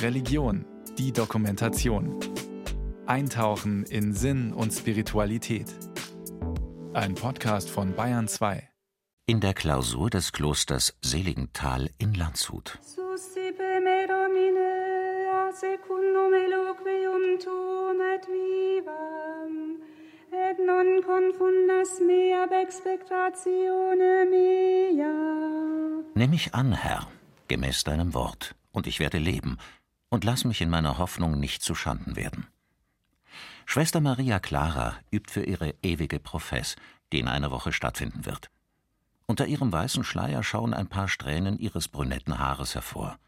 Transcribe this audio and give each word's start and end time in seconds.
Religion, 0.00 0.64
die 0.98 1.12
Dokumentation. 1.12 2.18
Eintauchen 3.06 3.84
in 3.84 4.12
Sinn 4.14 4.52
und 4.52 4.72
Spiritualität. 4.72 5.66
Ein 6.92 7.14
Podcast 7.14 7.70
von 7.70 7.94
Bayern 7.94 8.28
2. 8.28 8.68
In 9.26 9.40
der 9.40 9.54
Klausur 9.54 10.10
des 10.10 10.32
Klosters 10.32 10.96
Seligenthal 11.02 11.90
in 11.98 12.14
Landshut. 12.14 12.78
Et 18.14 18.26
vivam, 18.28 19.80
et 20.32 20.58
non 20.58 21.00
confundas 21.02 22.00
me 22.00 22.34
ab 22.34 22.52
expectatione 22.52 24.26
mea. 24.30 26.04
Nimm 26.14 26.30
mich 26.30 26.54
an, 26.54 26.72
Herr, 26.72 27.08
gemäß 27.52 27.84
deinem 27.84 28.14
Wort, 28.14 28.54
und 28.70 28.86
ich 28.86 28.98
werde 28.98 29.18
leben, 29.18 29.58
und 30.08 30.24
lass 30.24 30.44
mich 30.46 30.62
in 30.62 30.70
meiner 30.70 30.96
Hoffnung 30.96 31.38
nicht 31.38 31.62
zu 31.62 31.74
Schanden 31.74 32.16
werden. 32.16 32.46
Schwester 33.66 34.00
Maria 34.00 34.40
Clara 34.40 34.96
übt 35.10 35.30
für 35.30 35.44
ihre 35.44 35.74
ewige 35.82 36.18
Profess, 36.18 36.76
die 37.12 37.18
in 37.18 37.28
einer 37.28 37.50
Woche 37.50 37.74
stattfinden 37.74 38.24
wird. 38.24 38.50
Unter 39.26 39.46
ihrem 39.46 39.70
weißen 39.70 40.02
Schleier 40.02 40.42
schauen 40.42 40.72
ein 40.72 40.88
paar 40.88 41.08
Strähnen 41.08 41.58
ihres 41.58 41.88
brünetten 41.88 42.38
Haares 42.38 42.74
hervor. 42.74 43.18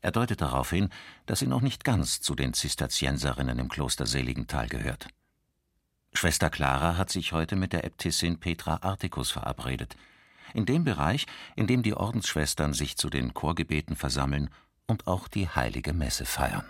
Er 0.00 0.12
deutet 0.12 0.42
darauf 0.42 0.70
hin, 0.70 0.90
dass 1.26 1.40
sie 1.40 1.48
noch 1.48 1.60
nicht 1.60 1.82
ganz 1.82 2.20
zu 2.20 2.36
den 2.36 2.52
Zisterzienserinnen 2.52 3.58
im 3.58 3.68
Kloster 3.68 4.06
Seligenthal 4.06 4.68
gehört. 4.68 5.08
Schwester 6.12 6.50
Clara 6.50 6.96
hat 6.96 7.10
sich 7.10 7.32
heute 7.32 7.56
mit 7.56 7.72
der 7.72 7.82
Äbtissin 7.82 8.38
Petra 8.38 8.78
Articus 8.82 9.32
verabredet, 9.32 9.96
in 10.54 10.66
dem 10.66 10.84
Bereich, 10.84 11.26
in 11.54 11.66
dem 11.66 11.82
die 11.82 11.94
Ordensschwestern 11.94 12.72
sich 12.72 12.96
zu 12.96 13.10
den 13.10 13.34
Chorgebeten 13.34 13.96
versammeln 13.96 14.50
und 14.86 15.06
auch 15.06 15.28
die 15.28 15.48
heilige 15.48 15.92
Messe 15.92 16.24
feiern. 16.24 16.66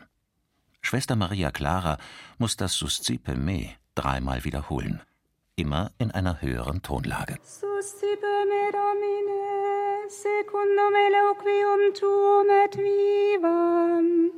Schwester 0.81 1.17
Maria 1.17 1.51
Clara 1.51 1.99
muss 2.39 2.57
das 2.57 2.75
Suscipe 2.75 3.35
Me 3.35 3.71
dreimal 3.95 4.45
wiederholen, 4.45 5.03
immer 5.57 5.91
in 5.99 6.11
einer 6.13 6.41
höheren 6.41 6.83
Tonlage. 6.83 7.39
Suscipe 7.43 8.45
me 8.51 8.71
Domine, 8.71 10.09
secundum 10.09 10.95
eloquium 11.09 11.95
tuum 11.95 12.49
et 12.65 12.77
vivam, 12.77 14.31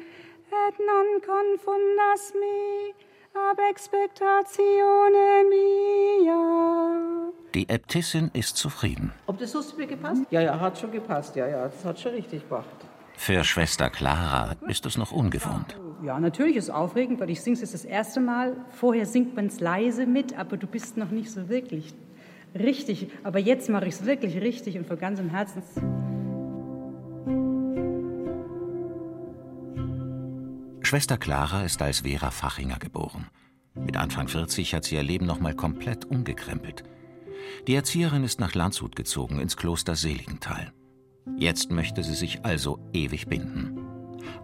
et 0.50 0.78
non 0.78 1.20
confundas 1.20 2.32
me 2.34 3.07
ab 3.34 3.58
expectatione 3.70 5.44
mea. 5.50 7.32
Die 7.54 7.68
Äbtissin 7.68 8.30
ist 8.34 8.56
zufrieden. 8.56 9.12
Ob 9.26 9.38
das 9.38 9.52
Suscipe 9.52 9.86
gepasst? 9.86 10.22
Ja, 10.30 10.40
ja, 10.40 10.60
hat 10.60 10.78
schon 10.78 10.92
gepasst. 10.92 11.36
Ja, 11.36 11.46
ja, 11.46 11.64
das 11.64 11.84
hat 11.84 11.98
schon 11.98 12.12
richtig 12.12 12.48
gemacht. 12.48 12.66
Für 13.16 13.42
Schwester 13.42 13.90
Clara 13.90 14.54
ist 14.68 14.86
es 14.86 14.96
noch 14.96 15.10
ungewohnt. 15.10 15.76
Ja, 16.04 16.20
natürlich 16.20 16.56
ist 16.56 16.64
es 16.64 16.70
aufregend, 16.70 17.18
weil 17.18 17.30
ich 17.30 17.40
singe 17.40 17.58
es 17.60 17.72
das 17.72 17.84
erste 17.84 18.20
Mal. 18.20 18.56
Vorher 18.70 19.06
singt 19.06 19.34
man 19.34 19.46
es 19.46 19.58
leise 19.58 20.06
mit, 20.06 20.38
aber 20.38 20.56
du 20.56 20.66
bist 20.66 20.96
noch 20.96 21.10
nicht 21.10 21.30
so 21.30 21.48
wirklich 21.48 21.94
richtig. 22.54 23.10
Aber 23.24 23.38
jetzt 23.38 23.68
mache 23.68 23.86
ich 23.86 23.94
es 23.94 24.06
wirklich 24.06 24.40
richtig 24.40 24.78
und 24.78 24.86
von 24.86 24.98
ganzem 24.98 25.30
Herzen. 25.30 25.62
Schwester 30.89 31.19
Clara 31.19 31.64
ist 31.64 31.83
als 31.83 32.00
Vera 32.00 32.31
Fachinger 32.31 32.78
geboren. 32.78 33.27
Mit 33.75 33.98
Anfang 33.98 34.27
40 34.27 34.72
hat 34.72 34.84
sie 34.84 34.94
ihr 34.94 35.03
Leben 35.03 35.27
nochmal 35.27 35.53
komplett 35.53 36.06
umgekrempelt. 36.06 36.83
Die 37.67 37.75
Erzieherin 37.75 38.25
ist 38.25 38.41
nach 38.41 38.55
Landshut 38.55 38.97
gezogen, 38.97 39.39
ins 39.39 39.59
Kloster 39.59 39.97
Seligenthal. 39.97 40.72
Jetzt 41.36 41.70
möchte 41.70 42.03
sie 42.03 42.14
sich 42.14 42.42
also 42.42 42.78
ewig 42.94 43.27
binden. 43.27 43.78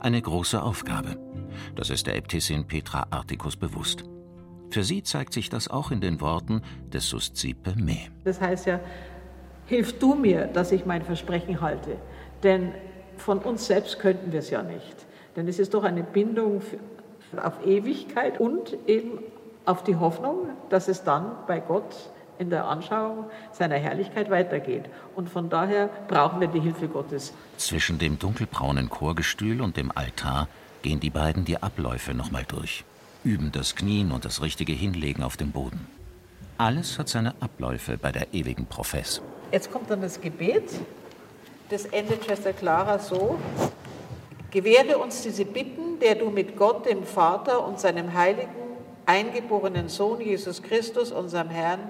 Eine 0.00 0.20
große 0.20 0.62
Aufgabe. 0.62 1.16
Das 1.76 1.88
ist 1.88 2.06
der 2.06 2.14
Äbtissin 2.14 2.66
Petra 2.66 3.06
Articus 3.08 3.56
bewusst. 3.56 4.04
Für 4.68 4.84
sie 4.84 5.02
zeigt 5.02 5.32
sich 5.32 5.48
das 5.48 5.68
auch 5.68 5.92
in 5.92 6.02
den 6.02 6.20
Worten 6.20 6.60
des 6.92 7.08
Suscipe 7.08 7.74
Me. 7.74 8.10
Das 8.24 8.42
heißt 8.42 8.66
ja, 8.66 8.80
hilf 9.64 9.98
du 9.98 10.14
mir, 10.14 10.44
dass 10.48 10.72
ich 10.72 10.84
mein 10.84 11.04
Versprechen 11.04 11.62
halte. 11.62 11.96
Denn 12.42 12.74
von 13.16 13.38
uns 13.38 13.66
selbst 13.66 13.98
könnten 13.98 14.30
wir 14.30 14.40
es 14.40 14.50
ja 14.50 14.62
nicht. 14.62 15.06
Denn 15.36 15.48
es 15.48 15.58
ist 15.58 15.74
doch 15.74 15.84
eine 15.84 16.02
Bindung 16.02 16.62
auf 17.36 17.66
Ewigkeit 17.66 18.40
und 18.40 18.76
eben 18.86 19.18
auf 19.64 19.82
die 19.82 19.96
Hoffnung, 19.96 20.48
dass 20.70 20.88
es 20.88 21.04
dann 21.04 21.32
bei 21.46 21.60
Gott 21.60 22.10
in 22.38 22.50
der 22.50 22.66
Anschauung 22.66 23.26
seiner 23.52 23.76
Herrlichkeit 23.76 24.30
weitergeht. 24.30 24.84
Und 25.14 25.28
von 25.28 25.48
daher 25.48 25.88
brauchen 26.08 26.40
wir 26.40 26.48
die 26.48 26.60
Hilfe 26.60 26.88
Gottes. 26.88 27.32
Zwischen 27.56 27.98
dem 27.98 28.18
dunkelbraunen 28.18 28.90
Chorgestühl 28.90 29.60
und 29.60 29.76
dem 29.76 29.92
Altar 29.94 30.48
gehen 30.82 31.00
die 31.00 31.10
beiden 31.10 31.44
die 31.44 31.62
Abläufe 31.62 32.12
nochmal 32.12 32.44
durch, 32.46 32.84
üben 33.22 33.52
das 33.52 33.76
Knien 33.76 34.12
und 34.12 34.24
das 34.24 34.42
richtige 34.42 34.72
Hinlegen 34.72 35.22
auf 35.22 35.36
dem 35.36 35.52
Boden. 35.52 35.86
Alles 36.58 36.98
hat 36.98 37.08
seine 37.08 37.34
Abläufe 37.40 37.96
bei 37.96 38.12
der 38.12 38.32
ewigen 38.34 38.66
Profess. 38.66 39.22
Jetzt 39.50 39.72
kommt 39.72 39.90
dann 39.90 40.02
das 40.02 40.20
Gebet. 40.20 40.64
Das 41.70 41.86
endet 41.86 42.24
Schwester 42.24 42.52
Clara 42.52 42.98
so. 42.98 43.38
Gewähre 44.54 44.98
uns 44.98 45.22
diese 45.22 45.44
Bitten, 45.44 45.98
der 45.98 46.14
du 46.14 46.30
mit 46.30 46.56
Gott, 46.56 46.86
dem 46.86 47.02
Vater 47.02 47.66
und 47.66 47.80
seinem 47.80 48.14
heiligen, 48.14 48.54
eingeborenen 49.04 49.88
Sohn 49.88 50.20
Jesus 50.20 50.62
Christus, 50.62 51.10
unserem 51.10 51.50
Herrn, 51.50 51.80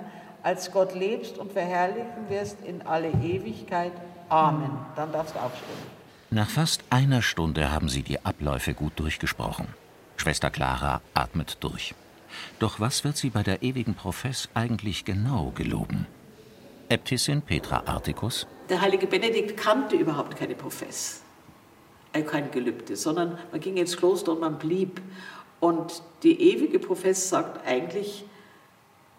als 0.42 0.72
Gott 0.72 0.94
lebst 0.94 1.36
und 1.36 1.52
verherrlichen 1.52 2.30
wirst 2.30 2.56
in 2.64 2.80
alle 2.86 3.10
Ewigkeit. 3.10 3.92
Amen. 4.30 4.70
Dann 4.97 5.12
darfst 5.12 5.34
du 5.34 5.41
aufstehen. 5.41 6.04
Nach 6.30 6.48
fast 6.48 6.82
einer 6.88 7.20
Stunde 7.20 7.70
haben 7.70 7.91
sie 7.91 8.02
die 8.02 8.25
Abläufe 8.25 8.72
gut 8.72 8.94
durchgesprochen. 8.96 9.69
Schwester 10.16 10.48
Clara 10.48 11.02
atmet 11.12 11.58
durch. 11.60 11.94
Doch 12.60 12.81
was 12.81 13.04
wird 13.04 13.19
sie 13.19 13.28
bei 13.28 13.42
der 13.42 13.62
ewigen 13.62 13.94
Profess 13.94 14.48
eigentlich 14.54 15.04
genau 15.04 15.52
geloben? 15.54 16.06
Äbtissin 16.88 17.42
Petra 17.42 17.82
Articus, 17.84 18.46
Der 18.70 18.81
heilige 18.81 19.06
Benedikt 19.06 19.58
kannte 19.58 19.96
überhaupt 19.96 20.36
keine 20.36 20.54
Profess, 20.54 21.23
kein 22.22 22.50
Gelübde, 22.50 22.97
sondern 22.97 23.38
man 23.50 23.60
ging 23.60 23.76
ins 23.76 23.97
Kloster 23.97 24.32
und 24.32 24.41
man 24.41 24.58
blieb. 24.58 25.00
Und 25.60 26.02
die 26.22 26.41
ewige 26.52 26.78
Profess 26.78 27.28
sagt 27.28 27.66
eigentlich, 27.66 28.25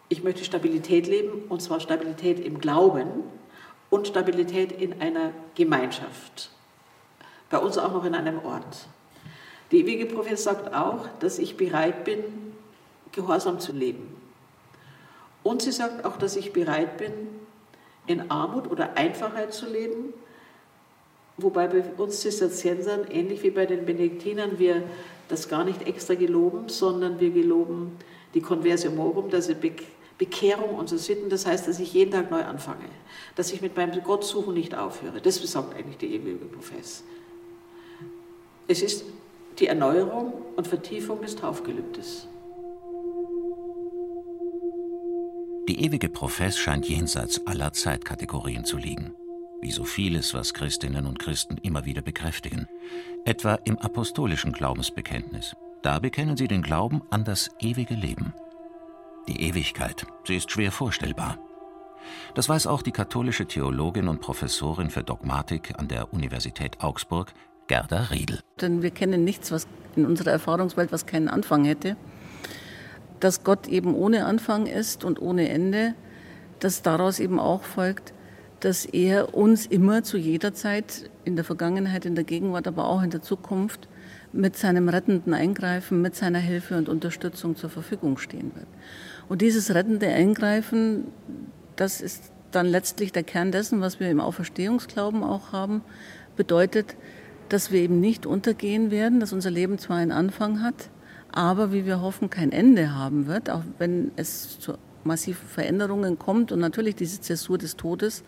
ich 0.08 0.24
möchte 0.24 0.46
Stabilität 0.46 1.08
leben, 1.08 1.44
und 1.50 1.62
zwar 1.62 1.80
Stabilität 1.80 2.40
im 2.40 2.60
Glauben 2.60 3.24
und 3.90 4.08
Stabilität 4.08 4.72
in 4.72 5.02
einer 5.02 5.32
Gemeinschaft. 5.56 6.52
Bei 7.50 7.58
uns 7.58 7.78
auch 7.78 7.92
noch 7.92 8.06
in 8.06 8.16
einem 8.16 8.40
Ort. 8.46 8.88
Die 9.72 9.82
ewige 9.82 10.06
Profess 10.06 10.44
sagt 10.44 10.74
auch, 10.74 11.08
dass 11.20 11.40
ich 11.40 11.58
bereit 11.58 12.06
bin, 12.06 12.24
gehorsam 13.12 13.60
zu 13.60 13.72
leben. 13.72 14.16
Und 15.44 15.62
sie 15.62 15.72
sagt 15.72 16.06
auch, 16.06 16.18
dass 16.18 16.36
ich 16.36 16.54
bereit 16.54 16.98
bin, 16.98 17.12
in 18.08 18.30
Armut 18.30 18.70
oder 18.70 18.98
Einfachheit 18.98 19.54
zu 19.54 19.68
leben, 19.68 20.14
wobei 21.38 21.68
bei 21.68 21.84
uns 21.98 22.22
Zisterziensern, 22.22 23.06
ähnlich 23.10 23.44
wie 23.44 23.52
bei 23.52 23.66
den 23.66 23.86
Benediktinern, 23.86 24.60
wir 24.60 24.84
das 25.28 25.50
gar 25.50 25.64
nicht 25.64 25.88
extra 25.88 26.14
geloben, 26.14 26.70
sondern 26.70 27.20
wir 27.20 27.32
geloben 27.32 27.98
die 28.34 28.42
Conversiomorum, 28.42 29.30
das 29.30 29.50
ist 29.50 29.62
Be 29.62 29.72
Bekehrung 30.18 30.76
unserer 30.76 31.00
Sitten, 31.00 31.30
das 31.30 31.46
heißt, 31.46 31.68
dass 31.68 31.78
ich 31.78 31.94
jeden 31.94 32.12
Tag 32.12 32.32
neu 32.32 32.42
anfange, 32.42 32.86
dass 33.36 33.52
ich 33.52 33.62
mit 33.62 33.76
meinem 33.76 34.02
Gottsuchen 34.02 34.54
nicht 34.54 34.74
aufhöre. 34.74 35.20
Das 35.20 35.40
besagt 35.40 35.76
eigentlich 35.76 35.98
die 35.98 36.16
ewige 36.16 36.46
Profess. 36.46 37.04
Es 38.66 38.82
ist 38.82 39.04
die 39.60 39.68
Erneuerung 39.68 40.32
und 40.56 40.70
Vertiefung 40.70 41.22
des 41.22 41.36
Taufgelübdes. 41.36 42.30
die 45.76 45.84
ewige 45.84 46.10
Profess 46.10 46.58
scheint 46.58 46.88
jenseits 46.88 47.46
aller 47.48 47.74
Zeitkategorien 47.74 48.64
zu 48.66 48.78
liegen. 48.78 49.14
Wie 49.66 49.72
so 49.72 49.84
vieles, 49.84 50.36
was 50.36 50.54
Christinnen 50.54 51.08
und 51.08 51.18
Christen 51.18 51.58
immer 51.58 51.86
wieder 51.86 52.04
bekräftigen. 52.04 52.68
Etwa 53.26 53.56
im 53.64 53.80
apostolischen 53.80 54.52
Glaubensbekenntnis. 54.52 55.56
Da 55.82 55.98
bekennen 55.98 56.38
sie 56.38 56.48
den 56.48 56.62
Glauben 56.62 57.02
an 57.10 57.24
das 57.24 57.50
ewige 57.60 57.96
Leben. 57.96 58.32
Die 59.28 59.42
Ewigkeit, 59.42 60.06
sie 60.24 60.36
ist 60.36 60.52
schwer 60.52 60.72
vorstellbar. 60.72 61.40
Das 62.36 62.48
weiß 62.48 62.68
auch 62.68 62.84
die 62.84 62.92
katholische 62.92 63.48
Theologin 63.48 64.08
und 64.08 64.22
Professorin 64.22 64.92
für 64.92 65.02
Dogmatik 65.02 65.74
an 65.80 65.88
der 65.88 66.14
Universität 66.14 66.82
Augsburg, 66.82 67.34
Gerda 67.66 68.10
Riedel. 68.12 68.42
Denn 68.62 68.84
wir 68.84 68.92
kennen 68.92 69.24
nichts, 69.24 69.52
was 69.52 69.68
in 69.96 70.06
unserer 70.06 70.30
Erfahrungswelt, 70.30 70.92
was 70.92 71.08
keinen 71.08 71.28
Anfang 71.28 71.66
hätte. 71.66 71.98
Dass 73.20 73.44
Gott 73.44 73.68
eben 73.68 73.96
ohne 73.96 74.28
Anfang 74.28 74.68
ist 74.68 75.04
und 75.04 75.20
ohne 75.20 75.50
Ende, 75.50 75.96
dass 76.60 76.84
daraus 76.84 77.20
eben 77.20 77.40
auch 77.40 77.64
folgt, 77.64 78.14
dass 78.60 78.86
er 78.86 79.36
uns 79.36 79.66
immer 79.66 80.04
zu 80.04 80.18
jeder 80.18 80.54
Zeit, 80.54 81.10
in 81.24 81.36
der 81.36 81.46
Vergangenheit, 81.46 82.06
in 82.06 82.16
der 82.16 82.24
Gegenwart, 82.24 82.68
aber 82.68 82.88
auch 82.88 83.04
in 83.04 83.10
der 83.10 83.22
Zukunft, 83.22 83.88
mit 84.32 84.58
seinem 84.58 84.90
rettenden 84.90 85.34
Eingreifen, 85.34 86.02
mit 86.02 86.16
seiner 86.16 86.40
Hilfe 86.40 86.78
und 86.78 86.90
Unterstützung 86.90 87.56
zur 87.56 87.70
Verfügung 87.70 88.18
stehen 88.18 88.52
wird. 88.56 88.68
Und 89.30 89.42
dieses 89.42 89.74
rettende 89.74 90.08
Eingreifen, 90.08 91.06
das 91.76 92.02
ist 92.02 92.32
dann 92.52 92.66
letztlich 92.66 93.12
der 93.12 93.24
Kern 93.24 93.52
dessen, 93.52 93.82
was 93.82 94.00
wir 94.00 94.10
im 94.10 94.20
Auferstehungsglauben 94.20 95.24
auch 95.24 95.52
haben, 95.52 95.82
bedeutet, 96.36 96.96
dass 97.50 97.72
wir 97.72 97.82
eben 97.82 98.00
nicht 98.00 98.26
untergehen 98.26 98.92
werden, 98.92 99.20
dass 99.20 99.34
unser 99.34 99.52
Leben 99.52 99.78
zwar 99.78 99.98
einen 99.98 100.12
Anfang 100.12 100.62
hat, 100.62 100.90
aber 101.32 101.72
wie 101.72 101.86
wir 101.86 102.02
hoffen, 102.02 102.30
kein 102.30 102.52
Ende 102.52 102.96
haben 102.96 103.28
wird, 103.28 103.50
auch 103.50 103.64
wenn 103.78 104.12
es 104.16 104.60
zu 104.60 104.78
massiven 105.06 105.48
Veränderungen 105.48 106.20
kommt 106.20 106.52
und 106.52 106.60
natürlich 106.60 106.96
diese 106.96 107.22
Zäsur 107.22 107.58
des 107.58 107.76
Todes 107.76 108.24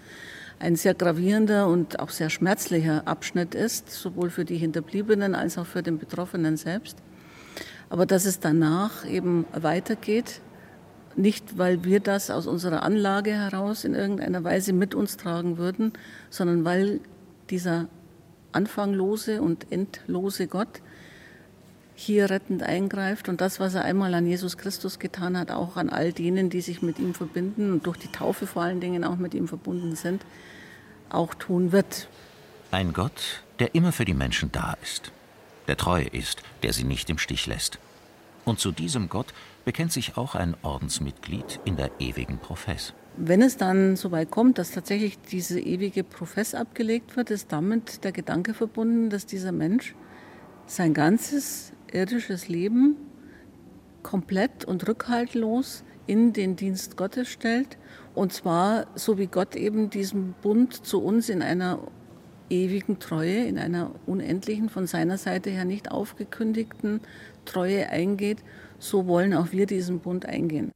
ein 0.60 0.76
sehr 0.76 0.94
gravierender 0.94 1.68
und 1.68 2.00
auch 2.00 2.10
sehr 2.10 2.30
schmerzlicher 2.30 3.08
Abschnitt 3.08 3.54
ist, 3.54 3.92
sowohl 3.92 4.30
für 4.30 4.46
die 4.46 4.58
Hinterbliebenen 4.58 5.36
als 5.36 5.58
auch 5.58 5.66
für 5.66 5.84
den 5.84 5.98
Betroffenen 6.00 6.58
selbst. 6.58 6.98
Aber 7.90 8.06
dass 8.06 8.26
es 8.26 8.40
danach 8.40 9.06
eben 9.06 9.46
weitergeht, 9.54 10.42
nicht 11.16 11.58
weil 11.58 11.84
wir 11.84 12.00
das 12.00 12.30
aus 12.30 12.48
unserer 12.48 12.84
Anlage 12.84 13.32
heraus 13.32 13.84
in 13.84 13.94
irgendeiner 13.94 14.44
Weise 14.44 14.74
mit 14.74 14.94
uns 14.94 15.18
tragen 15.18 15.58
würden, 15.58 15.94
sondern 16.30 16.64
weil 16.66 17.00
dieser 17.50 17.88
anfanglose 18.52 19.42
und 19.42 19.72
endlose 19.72 20.48
Gott 20.48 20.82
hier 22.00 22.30
rettend 22.30 22.62
eingreift 22.62 23.28
und 23.28 23.42
das, 23.42 23.60
was 23.60 23.74
er 23.74 23.84
einmal 23.84 24.14
an 24.14 24.28
Jesus 24.28 24.58
Christus 24.58 25.00
getan 25.00 25.36
hat, 25.36 25.50
auch 25.50 25.78
an 25.78 25.90
all 25.90 26.14
denen, 26.14 26.52
die 26.52 26.62
sich 26.62 26.84
mit 26.84 27.00
ihm 27.00 27.16
verbinden 27.16 27.74
und 27.74 27.88
durch 27.88 27.98
die 27.98 28.12
Taufe 28.12 28.46
vor 28.46 28.62
allen 28.62 28.80
Dingen 28.80 29.04
auch 29.04 29.16
mit 29.16 29.34
ihm 29.34 29.48
verbunden 29.48 29.96
sind, 29.96 30.24
auch 31.10 31.34
tun 31.34 31.72
wird. 31.72 32.08
Ein 32.70 32.94
Gott, 32.94 33.42
der 33.58 33.74
immer 33.74 33.92
für 33.92 34.06
die 34.06 34.14
Menschen 34.14 34.52
da 34.52 34.78
ist, 34.84 35.12
der 35.68 35.76
treu 35.76 36.04
ist, 36.04 36.44
der 36.62 36.72
sie 36.72 36.84
nicht 36.84 37.10
im 37.10 37.18
Stich 37.18 37.48
lässt. 37.48 37.80
Und 38.46 38.60
zu 38.60 38.72
diesem 38.72 39.10
Gott 39.10 39.34
bekennt 39.66 39.92
sich 39.92 40.18
auch 40.18 40.36
ein 40.36 40.56
Ordensmitglied 40.62 41.60
in 41.66 41.78
der 41.78 41.90
ewigen 42.00 42.38
Profess. 42.38 42.94
Wenn 43.18 43.42
es 43.42 43.58
dann 43.58 43.96
so 43.96 44.12
weit 44.12 44.30
kommt, 44.30 44.60
dass 44.60 44.70
tatsächlich 44.70 45.18
diese 45.20 45.60
ewige 45.60 46.04
Profess 46.04 46.54
abgelegt 46.54 47.18
wird, 47.18 47.32
ist 47.32 47.52
damit 47.52 48.04
der 48.04 48.12
Gedanke 48.12 48.54
verbunden, 48.54 49.10
dass 49.10 49.26
dieser 49.26 49.52
Mensch 49.52 49.96
sein 50.68 50.94
ganzes 50.94 51.74
irdisches 51.94 52.48
Leben 52.48 52.96
komplett 54.04 54.66
und 54.66 54.88
rückhaltlos 54.88 55.84
in 56.06 56.34
den 56.34 56.56
Dienst 56.56 56.98
Gottes 56.98 57.28
stellt. 57.28 57.78
Und 58.16 58.34
zwar 58.34 58.88
so 58.96 59.18
wie 59.18 59.28
Gott 59.28 59.56
eben 59.56 59.90
diesen 59.90 60.34
Bund 60.42 60.86
zu 60.86 61.04
uns 61.04 61.30
in 61.30 61.42
einer 61.42 61.80
ewigen 62.50 63.00
Treue, 63.00 63.46
in 63.46 63.60
einer 63.60 63.92
unendlichen, 64.06 64.70
von 64.70 64.88
seiner 64.88 65.18
Seite 65.18 65.50
her 65.50 65.66
nicht 65.66 65.92
aufgekündigten 65.92 67.02
Treue 67.46 67.90
eingeht, 67.90 68.44
so 68.80 69.08
wollen 69.08 69.34
auch 69.34 69.52
wir 69.52 69.66
diesen 69.66 70.00
Bund 70.00 70.26
eingehen. 70.26 70.72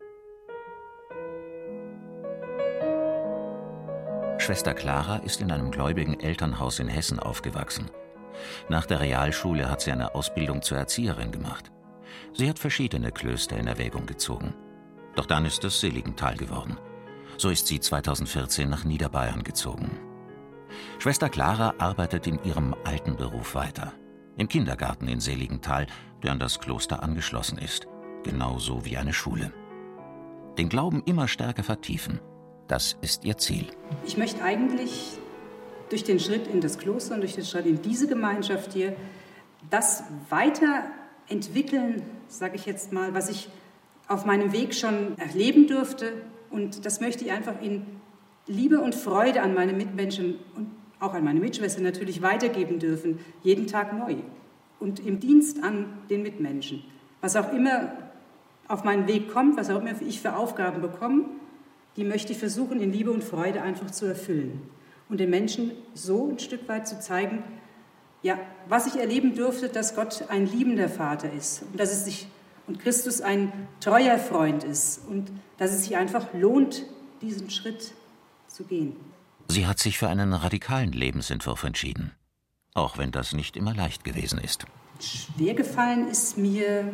Schwester 4.38 4.74
Clara 4.74 5.18
ist 5.18 5.40
in 5.40 5.52
einem 5.52 5.72
gläubigen 5.72 6.20
Elternhaus 6.20 6.80
in 6.80 6.88
Hessen 6.88 7.20
aufgewachsen. 7.20 7.90
Nach 8.70 8.86
der 8.86 9.00
Realschule 9.00 9.70
hat 9.70 9.82
sie 9.82 9.92
eine 9.92 10.16
Ausbildung 10.16 10.62
zur 10.62 10.78
Erzieherin 10.78 11.32
gemacht. 11.32 11.72
Sie 12.34 12.50
hat 12.50 12.60
verschiedene 12.60 13.12
Klöster 13.12 13.58
in 13.58 13.68
Erwägung 13.68 14.06
gezogen. 14.06 14.54
Doch 15.16 15.26
dann 15.26 15.46
ist 15.46 15.64
es 15.64 15.80
Seligenthal 15.80 16.36
geworden. 16.36 16.78
So 17.38 17.50
ist 17.50 17.68
sie 17.68 17.80
2014 17.80 18.70
nach 18.70 18.84
Niederbayern 18.84 19.44
gezogen. 19.44 20.00
Schwester 21.00 21.30
Clara 21.30 21.74
arbeitet 21.78 22.28
in 22.28 22.42
ihrem 22.44 22.76
alten 22.84 23.16
Beruf 23.16 23.56
weiter. 23.56 23.94
Im 24.38 24.48
Kindergarten 24.48 25.08
in 25.08 25.20
Seligenthal, 25.20 25.88
der 26.24 26.32
an 26.32 26.40
das 26.40 26.60
Kloster 26.60 27.04
angeschlossen 27.04 27.58
ist. 27.58 27.88
Genauso 28.24 28.86
wie 28.86 28.98
eine 28.98 29.14
Schule. 29.14 29.52
Den 30.58 30.70
Glauben 30.70 31.04
immer 31.06 31.28
stärker 31.28 31.64
vertiefen. 31.64 32.20
Das 32.68 32.98
ist 33.02 33.26
ihr 33.26 33.38
Ziel. 33.38 33.68
Ich 34.06 34.18
möchte 34.18 34.44
eigentlich 34.44 35.18
durch 35.92 36.04
den 36.04 36.20
Schritt 36.20 36.48
in 36.48 36.62
das 36.62 36.78
Kloster 36.78 37.16
und 37.16 37.22
durch 37.22 37.36
den 37.36 37.44
Schritt 37.44 37.66
in 37.66 37.82
diese 37.82 38.08
Gemeinschaft 38.08 38.74
hier 38.74 38.96
das 39.70 40.04
weiterentwickeln, 40.30 42.02
sage 42.28 42.56
ich 42.56 42.66
jetzt 42.66 42.94
mal, 42.94 43.14
was 43.14 43.30
ich 43.30 43.50
auf 44.08 44.26
meinem 44.26 44.54
Weg 44.54 44.74
schon 44.74 45.18
erleben 45.18 45.68
durfte. 45.68 46.14
Und 46.50 46.86
das 46.86 47.02
möchte 47.02 47.26
ich 47.26 47.32
einfach 47.32 47.62
in 47.62 47.86
Liebe 48.48 48.80
und 48.80 48.96
Freude 48.96 49.42
an 49.42 49.54
meine 49.54 49.74
Mitmenschen 49.74 50.36
und 50.56 50.72
auch 51.00 51.14
an 51.14 51.24
meine 51.24 51.40
Mitschwester 51.40 51.82
natürlich 51.82 52.22
weitergeben 52.22 52.80
dürfen, 52.80 53.20
jeden 53.44 53.68
Tag 53.68 53.98
neu. 53.98 54.16
Und 54.80 55.06
im 55.06 55.20
Dienst 55.20 55.64
an 55.64 55.86
den 56.10 56.24
Mitmenschen. 56.24 56.84
Was 57.20 57.36
auch 57.36 57.52
immer 57.54 57.92
auf 58.68 58.84
meinen 58.84 59.08
Weg 59.08 59.32
kommt, 59.32 59.58
was 59.58 59.70
auch 59.70 59.82
immer 59.82 60.02
ich 60.02 60.22
für 60.22 60.36
Aufgaben 60.36 60.82
bekomme, 60.82 61.26
die 61.98 62.04
möchte 62.04 62.32
ich 62.32 62.40
versuchen, 62.40 62.80
in 62.80 62.94
Liebe 62.94 63.12
und 63.12 63.24
Freude 63.24 63.62
einfach 63.62 63.92
zu 63.92 64.06
erfüllen 64.06 64.62
und 65.12 65.20
den 65.20 65.30
Menschen 65.30 65.74
so 65.94 66.30
ein 66.30 66.40
Stück 66.40 66.68
weit 66.70 66.88
zu 66.88 67.00
zeigen, 67.00 67.44
ja, 68.24 68.40
was 68.70 68.88
ich 68.88 68.96
erleben 68.96 69.36
durfte, 69.36 69.68
dass 69.68 69.94
Gott 69.94 70.24
ein 70.30 70.46
liebender 70.48 70.88
Vater 70.88 71.32
ist 71.32 71.64
und 71.64 71.80
dass 71.80 71.92
es 71.92 72.06
sich 72.06 72.28
und 72.66 72.80
Christus 72.80 73.20
ein 73.20 73.52
treuer 73.82 74.18
Freund 74.18 74.64
ist 74.64 75.02
und 75.08 75.30
dass 75.58 75.72
es 75.72 75.84
sich 75.84 75.98
einfach 75.98 76.34
lohnt, 76.34 76.86
diesen 77.22 77.50
Schritt 77.50 77.94
zu 78.48 78.64
gehen. 78.64 78.96
Sie 79.50 79.68
hat 79.68 79.80
sich 79.80 79.98
für 79.98 80.08
einen 80.08 80.32
radikalen 80.34 80.94
Lebensentwurf 80.94 81.64
entschieden, 81.64 82.12
auch 82.74 82.98
wenn 82.98 83.12
das 83.12 83.34
nicht 83.34 83.58
immer 83.58 83.74
leicht 83.74 84.06
gewesen 84.06 84.40
ist. 84.40 84.66
Schwer 85.02 85.56
gefallen 85.56 86.08
ist 86.08 86.38
mir 86.38 86.90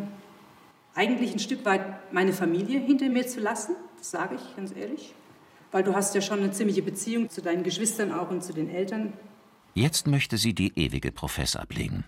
eigentlich 0.96 1.34
ein 1.34 1.40
Stück 1.40 1.66
weit 1.66 2.12
meine 2.12 2.34
Familie 2.34 2.80
hinter 2.80 3.10
mir 3.10 3.28
zu 3.28 3.42
lassen, 3.42 3.76
das 4.00 4.10
sage 4.10 4.36
ich 4.36 4.56
ganz 4.56 4.76
ehrlich 4.76 5.14
weil 5.72 5.84
du 5.84 5.94
hast 5.94 6.16
ja 6.16 6.22
schon 6.22 6.40
eine 6.40 6.52
ziemliche 6.52 6.82
Beziehung 6.82 7.30
zu 7.30 7.42
deinen 7.42 7.64
Geschwistern 7.64 8.12
auch 8.12 8.30
und 8.30 8.44
zu 8.44 8.54
den 8.54 8.70
Eltern. 8.70 9.14
Jetzt 9.74 10.08
möchte 10.08 10.38
sie 10.38 10.54
die 10.54 10.78
ewige 10.78 11.12
Profess 11.12 11.56
ablegen. 11.56 12.06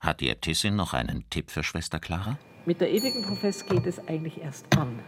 Hat 0.00 0.20
die 0.20 0.30
Äbtissin 0.30 0.76
noch 0.76 0.94
einen 0.94 1.28
Tipp 1.30 1.50
für 1.50 1.62
Schwester 1.62 1.98
Clara? 1.98 2.38
Mit 2.66 2.80
der 2.80 2.90
ewigen 2.90 3.22
Profess 3.22 3.66
geht 3.66 3.86
es 3.86 3.98
eigentlich 4.08 4.40
erst 4.40 4.66
an. 4.76 4.98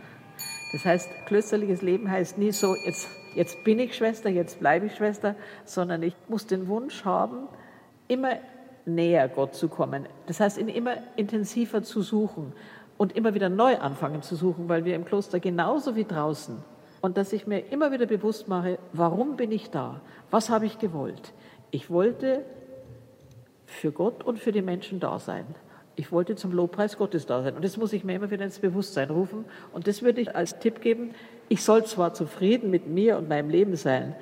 Das 0.72 0.84
heißt, 0.84 1.08
klösterliches 1.26 1.82
Leben 1.82 2.10
heißt 2.10 2.38
nie 2.38 2.52
so, 2.52 2.76
jetzt, 2.84 3.08
jetzt 3.34 3.62
bin 3.64 3.78
ich 3.78 3.96
Schwester, 3.96 4.30
jetzt 4.30 4.60
bleibe 4.60 4.86
ich 4.86 4.94
Schwester, 4.94 5.34
sondern 5.64 6.02
ich 6.02 6.14
muss 6.28 6.46
den 6.46 6.68
Wunsch 6.68 7.04
haben, 7.04 7.48
immer 8.08 8.36
näher 8.86 9.28
Gott 9.28 9.54
zu 9.54 9.68
kommen. 9.68 10.06
Das 10.26 10.40
heißt, 10.40 10.58
ihn 10.58 10.68
immer 10.68 10.96
intensiver 11.16 11.82
zu 11.82 12.02
suchen 12.02 12.52
und 12.96 13.16
immer 13.16 13.34
wieder 13.34 13.48
neu 13.48 13.78
anfangen 13.78 14.22
zu 14.22 14.36
suchen, 14.36 14.68
weil 14.68 14.84
wir 14.84 14.94
im 14.94 15.04
Kloster 15.04 15.40
genauso 15.40 15.96
wie 15.96 16.04
draußen 16.04 16.62
und 17.00 17.16
dass 17.16 17.32
ich 17.32 17.46
mir 17.46 17.60
immer 17.70 17.92
wieder 17.92 18.06
bewusst 18.06 18.48
mache, 18.48 18.78
warum 18.92 19.36
bin 19.36 19.52
ich 19.52 19.70
da? 19.70 20.00
Was 20.30 20.50
habe 20.50 20.66
ich 20.66 20.78
gewollt? 20.78 21.32
Ich 21.70 21.90
wollte 21.90 22.44
für 23.66 23.92
Gott 23.92 24.24
und 24.24 24.38
für 24.38 24.52
die 24.52 24.62
Menschen 24.62 25.00
da 25.00 25.18
sein. 25.18 25.46
Ich 25.96 26.12
wollte 26.12 26.34
zum 26.34 26.52
Lobpreis 26.52 26.96
Gottes 26.96 27.26
da 27.26 27.42
sein. 27.42 27.54
Und 27.54 27.64
das 27.64 27.76
muss 27.76 27.92
ich 27.92 28.04
mir 28.04 28.14
immer 28.14 28.30
wieder 28.30 28.44
ins 28.44 28.58
Bewusstsein 28.58 29.10
rufen. 29.10 29.44
Und 29.72 29.86
das 29.86 30.02
würde 30.02 30.20
ich 30.20 30.34
als 30.34 30.58
Tipp 30.58 30.80
geben. 30.80 31.14
Ich 31.48 31.62
soll 31.62 31.84
zwar 31.84 32.14
zufrieden 32.14 32.70
mit 32.70 32.86
mir 32.86 33.18
und 33.18 33.28
meinem 33.28 33.50
Leben 33.50 33.76
sein, 33.76 34.14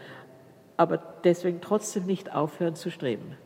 aber 0.77 0.99
deswegen 1.25 1.61
trotzdem 1.61 2.07
nicht 2.07 2.33
aufhören 2.33 2.75
zu 2.75 2.91
streben. 2.91 3.37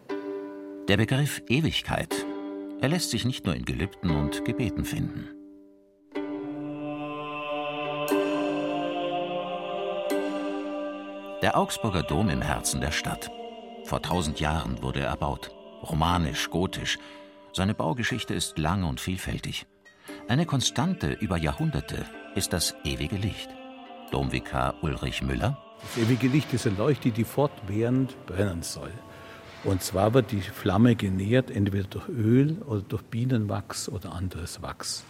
Der 0.89 0.97
Begriff 0.97 1.43
Ewigkeit, 1.49 2.27
er 2.81 2.89
lässt 2.89 3.11
sich 3.11 3.25
nicht 3.25 3.47
nur 3.47 3.55
in 3.55 3.65
Gelübden 3.65 4.11
und 4.11 4.45
Gebeten 4.45 4.85
finden. 4.85 5.42
Der 11.43 11.59
Augsburger 11.59 12.05
Dom 12.05 12.29
im 12.29 12.41
Herzen 12.41 12.81
der 12.81 12.93
Stadt. 12.93 13.29
Vor 13.83 14.01
tausend 14.01 14.39
Jahren 14.39 14.81
wurde 14.81 15.01
er 15.01 15.09
erbaut. 15.09 15.51
Romanisch, 15.83 16.49
gotisch. 16.51 17.01
Seine 17.53 17.75
Baugeschichte 17.75 18.33
ist 18.33 18.59
lang 18.59 18.85
und 18.85 19.01
vielfältig. 19.01 19.67
Eine 20.29 20.47
Konstante 20.47 21.11
über 21.15 21.37
Jahrhunderte 21.37 22.07
ist 22.37 22.53
das 22.53 22.77
ewige 22.85 23.17
Licht. 23.17 23.49
Domvikar 24.13 24.75
Ulrich 24.83 25.21
Müller. 25.21 25.59
Das 25.81 26.05
ewige 26.05 26.29
Licht 26.29 26.55
ist 26.55 26.69
eine 26.69 26.77
Leuchte, 26.77 27.11
die 27.11 27.25
fortwährend 27.25 28.25
brennen 28.27 28.63
soll. 28.63 28.93
Und 29.65 29.83
zwar 29.83 30.15
wird 30.15 30.31
die 30.31 30.43
Flamme 30.43 30.95
genährt, 30.95 31.51
entweder 31.51 31.89
durch 31.89 32.09
Öl 32.09 32.63
oder 32.67 32.83
durch 32.83 33.03
Bienenwachs 33.03 33.89
oder 33.89 34.13
anderes 34.13 34.63
Wachs. 34.63 35.03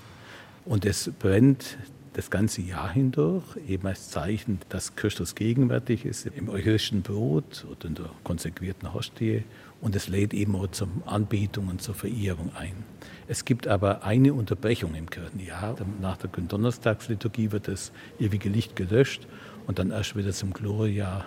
Und 0.65 0.87
es 0.87 1.11
brennt 1.19 1.77
das 2.15 2.31
ganze 2.31 2.61
Jahr 2.61 2.93
hindurch, 2.93 3.45
eben 3.67 3.87
als 3.87 4.11
Zeichen, 4.11 4.61
dass 4.69 4.97
Christus 4.97 5.35
gegenwärtig 5.35 6.05
ist 6.05 6.27
im 6.27 6.49
eucharistischen 6.49 7.03
Brot 7.03 7.67
oder 7.71 7.89
in 7.89 7.95
der 7.95 8.11
konsequierten 8.23 8.93
Hostie 8.93 9.45
und 9.81 9.97
es 9.97 10.09
lädt 10.09 10.35
eben 10.35 10.55
auch 10.55 10.69
zur 10.69 10.89
Anbetung 11.07 11.69
und 11.69 11.81
zur 11.81 11.95
Verehrung 11.95 12.51
ein. 12.55 12.85
Es 13.29 13.45
gibt 13.45 13.67
aber 13.67 14.05
eine 14.05 14.35
Unterbrechung 14.35 14.95
im 14.95 15.09
Kirchenjahr. 15.09 15.77
Nach 16.01 16.17
der 16.19 16.31
Donnerstagsliturgie 16.31 17.51
wird 17.51 17.69
das 17.69 17.93
ewige 18.19 18.49
Licht 18.49 18.77
gelöscht 18.77 19.27
und 19.67 19.79
dann 19.79 19.91
erst 19.91 20.15
wieder 20.15 20.33
zum 20.33 20.53
Gloria 20.53 21.25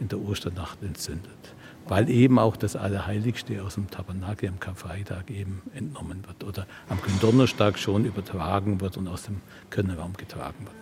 in 0.00 0.08
der 0.08 0.20
Osternacht 0.20 0.82
entzündet 0.82 1.54
weil 1.88 2.10
eben 2.10 2.38
auch 2.38 2.56
das 2.56 2.76
Allerheiligste 2.76 3.64
aus 3.64 3.74
dem 3.74 3.90
Tabernakel 3.90 4.50
am 4.50 4.60
Karfreitag 4.60 5.30
eben 5.30 5.62
entnommen 5.74 6.24
wird 6.26 6.44
oder 6.44 6.66
am 6.88 6.98
Donnerstag 7.20 7.78
schon 7.78 8.04
übertragen 8.04 8.80
wird 8.80 8.96
und 8.96 9.08
aus 9.08 9.22
dem 9.24 9.40
Kirchenraum 9.70 10.12
getragen 10.16 10.66
wird. 10.66 10.76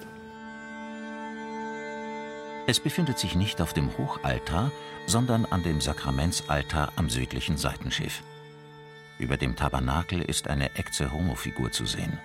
Es 2.69 2.81
befindet 2.81 3.19
sich 3.19 3.37
nicht 3.37 3.61
auf 3.63 3.73
dem 3.73 3.97
Hochaltar, 3.97 4.73
sondern 5.07 5.45
an 5.45 5.63
dem 5.63 5.81
Sakramentsaltar 5.81 6.93
am 6.97 7.09
südlichen 7.09 7.57
Seitenschiff. 7.57 8.23
Über 9.21 9.37
dem 9.37 9.55
Tabernakel 9.55 10.21
ist 10.21 10.49
eine 10.49 10.75
Ecce 10.75 11.13
Homo-Figur 11.13 11.71
zu 11.71 11.87
sehen. 11.87 12.19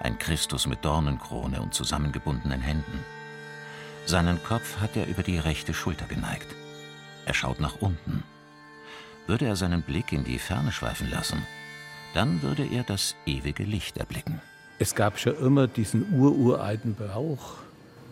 Ein 0.00 0.18
Christus 0.18 0.66
mit 0.66 0.82
Dornenkrone 0.84 1.60
und 1.60 1.74
zusammengebundenen 1.74 2.62
Händen. 2.62 3.04
Seinen 4.06 4.42
Kopf 4.42 4.80
hat 4.80 4.96
er 4.96 5.06
über 5.06 5.22
die 5.22 5.38
rechte 5.38 5.74
Schulter 5.74 6.06
geneigt. 6.06 6.48
Er 7.26 7.34
schaut 7.34 7.60
nach 7.60 7.80
unten. 7.80 8.22
Würde 9.26 9.46
er 9.46 9.56
seinen 9.56 9.82
Blick 9.82 10.12
in 10.12 10.24
die 10.24 10.38
Ferne 10.38 10.72
schweifen 10.72 11.10
lassen, 11.10 11.42
dann 12.14 12.42
würde 12.42 12.66
er 12.66 12.82
das 12.82 13.16
ewige 13.26 13.62
Licht 13.62 13.96
erblicken. 13.96 14.40
Es 14.78 14.94
gab 14.94 15.18
schon 15.18 15.36
immer 15.38 15.68
diesen 15.68 16.12
ururalten 16.18 16.94
Brauch, 16.94 17.58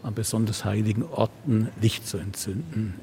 an 0.02 0.14
besonders 0.14 0.64
heiligen 0.64 1.02
Orten 1.02 1.68
Licht 1.80 2.06
zu 2.06 2.18
entzünden. 2.18 2.94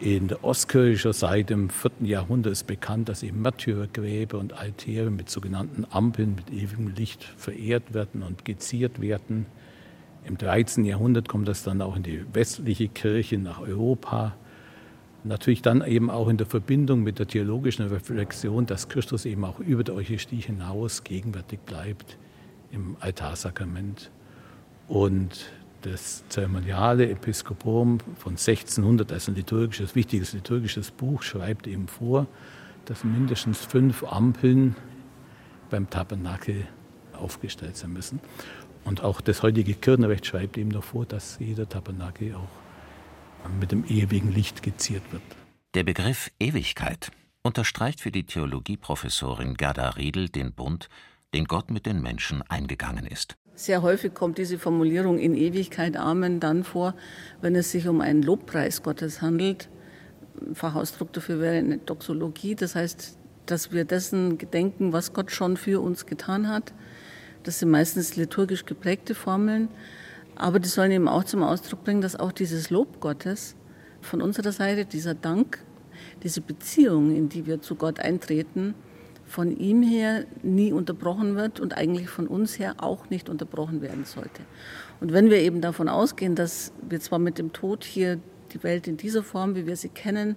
In 0.00 0.26
der 0.26 0.42
Ostkirche 0.42 1.12
seit 1.12 1.50
dem 1.50 1.70
4. 1.70 1.90
Jahrhundert 2.00 2.52
ist 2.52 2.66
bekannt, 2.66 3.08
dass 3.08 3.22
eben 3.22 3.42
Märtyrergräber 3.42 4.38
und 4.38 4.52
Altäre 4.52 5.10
mit 5.10 5.30
sogenannten 5.30 5.86
Ampeln 5.90 6.34
mit 6.34 6.50
ewigem 6.50 6.94
Licht 6.94 7.22
verehrt 7.22 7.94
werden 7.94 8.22
und 8.22 8.44
geziert 8.44 9.00
werden. 9.00 9.46
Im 10.24 10.36
13. 10.36 10.84
Jahrhundert 10.84 11.28
kommt 11.28 11.46
das 11.46 11.62
dann 11.62 11.80
auch 11.80 11.96
in 11.96 12.02
die 12.02 12.24
westliche 12.32 12.88
Kirche 12.88 13.38
nach 13.38 13.60
Europa. 13.60 14.34
Natürlich 15.26 15.62
dann 15.62 15.82
eben 15.82 16.10
auch 16.10 16.28
in 16.28 16.36
der 16.36 16.46
Verbindung 16.46 17.02
mit 17.02 17.18
der 17.18 17.26
theologischen 17.26 17.86
Reflexion, 17.88 18.66
dass 18.66 18.90
Christus 18.90 19.24
eben 19.24 19.44
auch 19.46 19.58
über 19.58 19.82
der 19.82 19.94
Eucharistie 19.94 20.40
hinaus 20.40 21.02
gegenwärtig 21.02 21.60
bleibt 21.60 22.18
im 22.70 22.96
Altarsakrament. 23.00 24.10
Und 24.86 25.50
das 25.80 26.24
zeremoniale 26.28 27.08
Episkopum 27.10 28.00
von 28.18 28.32
1600 28.32 29.12
als 29.12 29.28
ein 29.28 29.34
liturgisches, 29.34 29.94
wichtiges 29.94 30.34
liturgisches 30.34 30.90
Buch 30.90 31.22
schreibt 31.22 31.66
eben 31.66 31.88
vor, 31.88 32.26
dass 32.84 33.02
mindestens 33.02 33.64
fünf 33.64 34.04
Ampeln 34.04 34.76
beim 35.70 35.88
Tabernakel 35.88 36.66
aufgestellt 37.14 37.78
sein 37.78 37.94
müssen. 37.94 38.20
Und 38.84 39.02
auch 39.02 39.22
das 39.22 39.42
heutige 39.42 39.72
Kirchenrecht 39.72 40.26
schreibt 40.26 40.58
eben 40.58 40.68
noch 40.68 40.84
vor, 40.84 41.06
dass 41.06 41.38
jeder 41.38 41.66
Tabernakel 41.66 42.34
auch 42.34 42.63
mit 43.60 43.72
dem 43.72 43.84
ewigen 43.84 44.32
Licht 44.32 44.62
geziert 44.62 45.02
wird. 45.12 45.22
Der 45.74 45.84
Begriff 45.84 46.30
Ewigkeit 46.38 47.10
unterstreicht 47.42 48.00
für 48.00 48.10
die 48.10 48.24
Theologieprofessorin 48.24 49.54
Gerda 49.54 49.90
Riedel 49.90 50.28
den 50.28 50.52
Bund, 50.52 50.88
den 51.34 51.44
Gott 51.44 51.70
mit 51.70 51.86
den 51.86 52.00
Menschen 52.00 52.42
eingegangen 52.48 53.06
ist. 53.06 53.36
Sehr 53.56 53.82
häufig 53.82 54.14
kommt 54.14 54.38
diese 54.38 54.58
Formulierung 54.58 55.18
in 55.18 55.34
Ewigkeit 55.34 55.96
Amen 55.96 56.40
dann 56.40 56.64
vor, 56.64 56.94
wenn 57.40 57.54
es 57.54 57.70
sich 57.70 57.86
um 57.86 58.00
einen 58.00 58.22
Lobpreis 58.22 58.82
Gottes 58.82 59.22
handelt. 59.22 59.68
Ein 60.40 60.54
Fachausdruck 60.54 61.12
dafür 61.12 61.38
wäre 61.38 61.58
eine 61.58 61.78
Doxologie, 61.78 62.56
das 62.56 62.74
heißt, 62.74 63.16
dass 63.46 63.72
wir 63.72 63.84
dessen 63.84 64.38
gedenken, 64.38 64.92
was 64.92 65.12
Gott 65.12 65.30
schon 65.30 65.56
für 65.56 65.80
uns 65.80 66.06
getan 66.06 66.48
hat. 66.48 66.72
Das 67.44 67.58
sind 67.58 67.70
meistens 67.70 68.16
liturgisch 68.16 68.64
geprägte 68.64 69.14
Formeln, 69.14 69.68
aber 70.36 70.58
die 70.58 70.68
sollen 70.68 70.92
eben 70.92 71.08
auch 71.08 71.24
zum 71.24 71.42
Ausdruck 71.42 71.84
bringen, 71.84 72.00
dass 72.00 72.16
auch 72.16 72.32
dieses 72.32 72.70
Lob 72.70 73.00
Gottes 73.00 73.56
von 74.00 74.20
unserer 74.20 74.52
Seite, 74.52 74.84
dieser 74.84 75.14
Dank, 75.14 75.58
diese 76.22 76.40
Beziehung, 76.40 77.14
in 77.14 77.28
die 77.28 77.46
wir 77.46 77.60
zu 77.60 77.74
Gott 77.74 78.00
eintreten, 78.00 78.74
von 79.26 79.56
ihm 79.56 79.82
her 79.82 80.24
nie 80.42 80.72
unterbrochen 80.72 81.34
wird 81.34 81.58
und 81.58 81.76
eigentlich 81.76 82.08
von 82.08 82.26
uns 82.26 82.58
her 82.58 82.76
auch 82.78 83.08
nicht 83.08 83.28
unterbrochen 83.28 83.80
werden 83.80 84.04
sollte. 84.04 84.42
Und 85.00 85.12
wenn 85.12 85.30
wir 85.30 85.38
eben 85.38 85.60
davon 85.60 85.88
ausgehen, 85.88 86.34
dass 86.34 86.72
wir 86.88 87.00
zwar 87.00 87.18
mit 87.18 87.38
dem 87.38 87.52
Tod 87.52 87.84
hier 87.84 88.20
die 88.52 88.62
Welt 88.62 88.86
in 88.86 88.96
dieser 88.96 89.22
Form, 89.22 89.56
wie 89.56 89.66
wir 89.66 89.76
sie 89.76 89.88
kennen, 89.88 90.36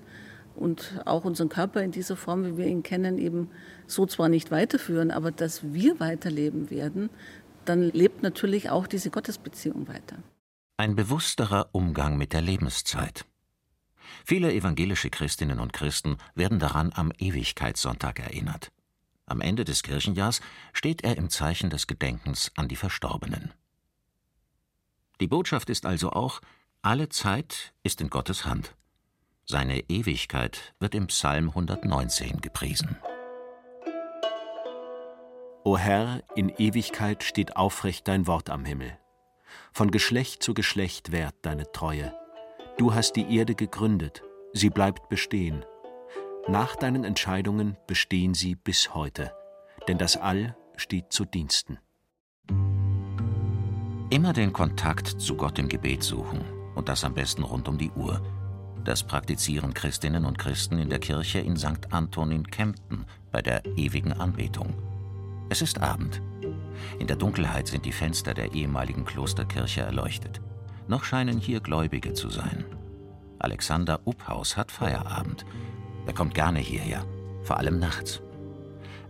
und 0.57 0.99
auch 1.05 1.23
unseren 1.23 1.49
Körper 1.49 1.83
in 1.83 1.91
dieser 1.91 2.15
Form, 2.15 2.43
wie 2.43 2.57
wir 2.57 2.65
ihn 2.65 2.83
kennen, 2.83 3.19
eben 3.19 3.49
so 3.85 4.05
zwar 4.05 4.27
nicht 4.27 4.49
weiterführen, 4.49 5.11
aber 5.11 5.31
dass 5.31 5.71
wir 5.71 5.99
weiterleben 5.99 6.71
werden, 6.71 7.09
dann 7.67 7.91
lebt 7.91 8.23
natürlich 8.23 8.69
auch 8.69 8.87
diese 8.87 9.09
Gottesbeziehung 9.09 9.87
weiter. 9.87 10.17
Ein 10.77 10.95
bewussterer 10.95 11.69
Umgang 11.71 12.17
mit 12.17 12.33
der 12.33 12.41
Lebenszeit. 12.41 13.25
Viele 14.25 14.53
evangelische 14.53 15.09
Christinnen 15.09 15.59
und 15.59 15.73
Christen 15.73 16.17
werden 16.35 16.59
daran 16.59 16.91
am 16.93 17.11
Ewigkeitssonntag 17.17 18.19
erinnert. 18.19 18.71
Am 19.25 19.41
Ende 19.41 19.65
des 19.65 19.83
Kirchenjahrs 19.83 20.41
steht 20.73 21.03
er 21.03 21.17
im 21.17 21.29
Zeichen 21.29 21.69
des 21.69 21.87
Gedenkens 21.87 22.51
an 22.55 22.67
die 22.67 22.75
Verstorbenen. 22.75 23.53
Die 25.19 25.27
Botschaft 25.27 25.69
ist 25.69 25.85
also 25.85 26.11
auch, 26.11 26.41
alle 26.81 27.09
Zeit 27.09 27.73
ist 27.83 27.99
in 28.01 28.09
Gottes 28.09 28.45
Hand. 28.45 28.75
Seine 29.45 29.79
Ewigkeit 29.89 30.73
wird 30.79 30.93
im 30.93 31.07
Psalm 31.07 31.49
119 31.49 32.39
gepriesen. 32.39 32.97
O 35.67 35.77
Herr, 35.77 36.23
in 36.33 36.47
Ewigkeit 36.47 37.23
steht 37.25 37.57
aufrecht 37.57 38.07
dein 38.07 38.25
Wort 38.25 38.49
am 38.49 38.63
Himmel. 38.63 38.97
Von 39.73 39.91
Geschlecht 39.91 40.41
zu 40.41 40.53
Geschlecht 40.53 41.11
währt 41.11 41.35
deine 41.41 41.69
Treue. 41.73 42.13
Du 42.77 42.93
hast 42.93 43.17
die 43.17 43.35
Erde 43.35 43.53
gegründet, 43.53 44.23
sie 44.53 44.69
bleibt 44.69 45.09
bestehen. 45.09 45.65
Nach 46.47 46.77
deinen 46.77 47.03
Entscheidungen 47.03 47.75
bestehen 47.85 48.33
sie 48.33 48.55
bis 48.55 48.95
heute, 48.95 49.33
denn 49.89 49.97
das 49.97 50.15
All 50.15 50.55
steht 50.77 51.11
zu 51.11 51.25
Diensten. 51.25 51.79
Immer 54.09 54.31
den 54.31 54.53
Kontakt 54.53 55.19
zu 55.19 55.35
Gott 55.35 55.59
im 55.59 55.67
Gebet 55.67 56.01
suchen 56.01 56.45
und 56.75 56.87
das 56.87 57.03
am 57.03 57.13
besten 57.13 57.43
rund 57.43 57.67
um 57.67 57.77
die 57.77 57.91
Uhr. 57.91 58.21
Das 58.85 59.03
praktizieren 59.03 59.73
Christinnen 59.73 60.23
und 60.23 60.39
Christen 60.39 60.79
in 60.79 60.89
der 60.89 60.99
Kirche 60.99 61.39
in 61.39 61.57
St. 61.57 61.91
Anton 61.91 62.31
in 62.31 62.47
Kempten 62.47 63.05
bei 63.33 63.41
der 63.41 63.65
ewigen 63.65 64.13
Anbetung. 64.13 64.86
Es 65.49 65.61
ist 65.61 65.81
Abend. 65.81 66.21
In 66.99 67.07
der 67.07 67.15
Dunkelheit 67.15 67.67
sind 67.67 67.85
die 67.85 67.91
Fenster 67.91 68.33
der 68.33 68.53
ehemaligen 68.53 69.05
Klosterkirche 69.05 69.81
erleuchtet. 69.81 70.41
Noch 70.87 71.03
scheinen 71.03 71.39
hier 71.39 71.59
Gläubige 71.59 72.13
zu 72.13 72.29
sein. 72.29 72.65
Alexander 73.39 73.99
Upphaus 74.05 74.57
hat 74.57 74.71
Feierabend 74.71 75.45
er 76.07 76.13
kommt 76.13 76.33
gerne 76.33 76.59
hierher, 76.59 77.05
vor 77.43 77.57
allem 77.57 77.79
nachts. 77.79 78.21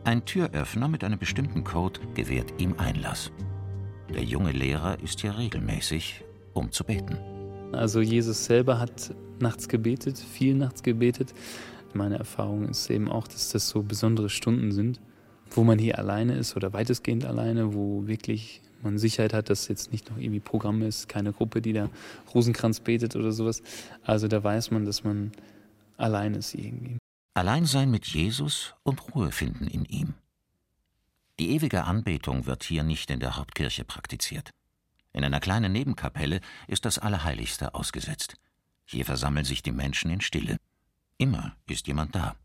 Ein 0.04 0.26
Türöffner 0.26 0.88
mit 0.88 1.04
einem 1.04 1.20
bestimmten 1.20 1.64
Code 1.64 2.00
gewährt 2.16 2.60
ihm 2.60 2.74
Einlass. 2.78 3.32
Der 4.12 4.24
junge 4.24 4.52
Lehrer 4.52 5.00
ist 5.04 5.22
hier 5.22 5.38
regelmäßig, 5.38 6.24
um 6.54 6.72
zu 6.72 6.84
beten. 6.84 7.20
Also 7.72 8.02
Jesus 8.02 8.46
selber 8.46 8.80
hat 8.80 9.14
nachts 9.40 9.70
gebetet, 9.70 10.18
viel 10.18 10.56
nachts 10.56 10.82
gebetet. 10.82 11.36
Meine 11.94 12.18
Erfahrung 12.18 12.68
ist 12.68 12.90
eben 12.90 13.12
auch, 13.12 13.28
dass 13.28 13.52
das 13.52 13.70
so 13.70 13.84
besondere 13.84 14.30
Stunden 14.30 14.72
sind, 14.72 15.00
wo 15.52 15.64
man 15.64 15.80
hier 15.80 15.98
alleine 15.98 16.36
ist 16.36 16.56
oder 16.56 16.74
weitestgehend 16.74 17.26
alleine, 17.26 17.74
wo 17.74 18.08
wirklich 18.08 18.62
man 18.82 18.98
Sicherheit 18.98 19.34
hat, 19.34 19.50
dass 19.50 19.68
jetzt 19.68 19.92
nicht 19.92 20.10
noch 20.10 20.18
irgendwie 20.18 20.40
Programm 20.40 20.82
ist, 20.82 21.10
keine 21.10 21.34
Gruppe, 21.34 21.62
die 21.62 21.74
da 21.74 21.90
Rosenkranz 22.34 22.80
betet 22.80 23.16
oder 23.16 23.32
sowas. 23.32 23.62
Also 24.04 24.28
da 24.28 24.44
weiß 24.44 24.72
man, 24.72 24.86
dass 24.86 25.04
man 25.04 25.32
allein 25.98 26.36
ist 26.36 26.54
irgendwie. 26.54 26.98
Allein 27.34 27.66
sein 27.66 27.92
mit 27.92 28.08
Jesus 28.08 28.74
und 28.84 29.14
Ruhe 29.14 29.32
finden 29.32 29.68
in 29.68 29.86
ihm. 29.86 30.14
Die 31.40 31.52
ewige 31.52 31.84
Anbetung 31.84 32.48
wird 32.48 32.64
hier 32.64 32.84
nicht 32.84 33.12
in 33.12 33.20
der 33.20 33.38
Hauptkirche 33.38 33.86
praktiziert. 33.86 34.52
In 35.14 35.24
einer 35.24 35.40
kleinen 35.40 35.72
Nebenkapelle 35.72 36.42
ist 36.68 36.86
das 36.86 36.98
Allerheiligste 36.98 37.76
ausgesetzt. 37.76 38.38
Hier 38.86 39.06
versammeln 39.06 39.46
sich 39.46 39.62
die 39.62 39.72
Menschen 39.72 40.10
in 40.10 40.22
Stille. 40.22 40.58
Immer 41.18 41.56
ist 41.68 41.88
jemand 41.88 42.16
da. 42.16 42.36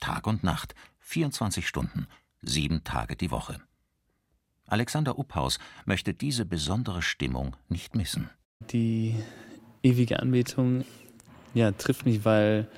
Tag 0.00 0.26
und 0.26 0.42
Nacht, 0.42 0.74
24 1.00 1.66
Stunden, 1.66 2.06
sieben 2.42 2.84
Tage 2.84 3.16
die 3.16 3.30
Woche. 3.30 3.60
Alexander 4.66 5.18
Upphaus 5.18 5.58
möchte 5.84 6.14
diese 6.14 6.44
besondere 6.44 7.02
Stimmung 7.02 7.56
nicht 7.68 7.96
missen. 7.96 8.30
Die 8.70 9.16
ewige 9.82 10.20
Anbetung 10.20 10.84
ja, 11.54 11.72
trifft 11.72 12.06
mich, 12.06 12.24
weil 12.24 12.68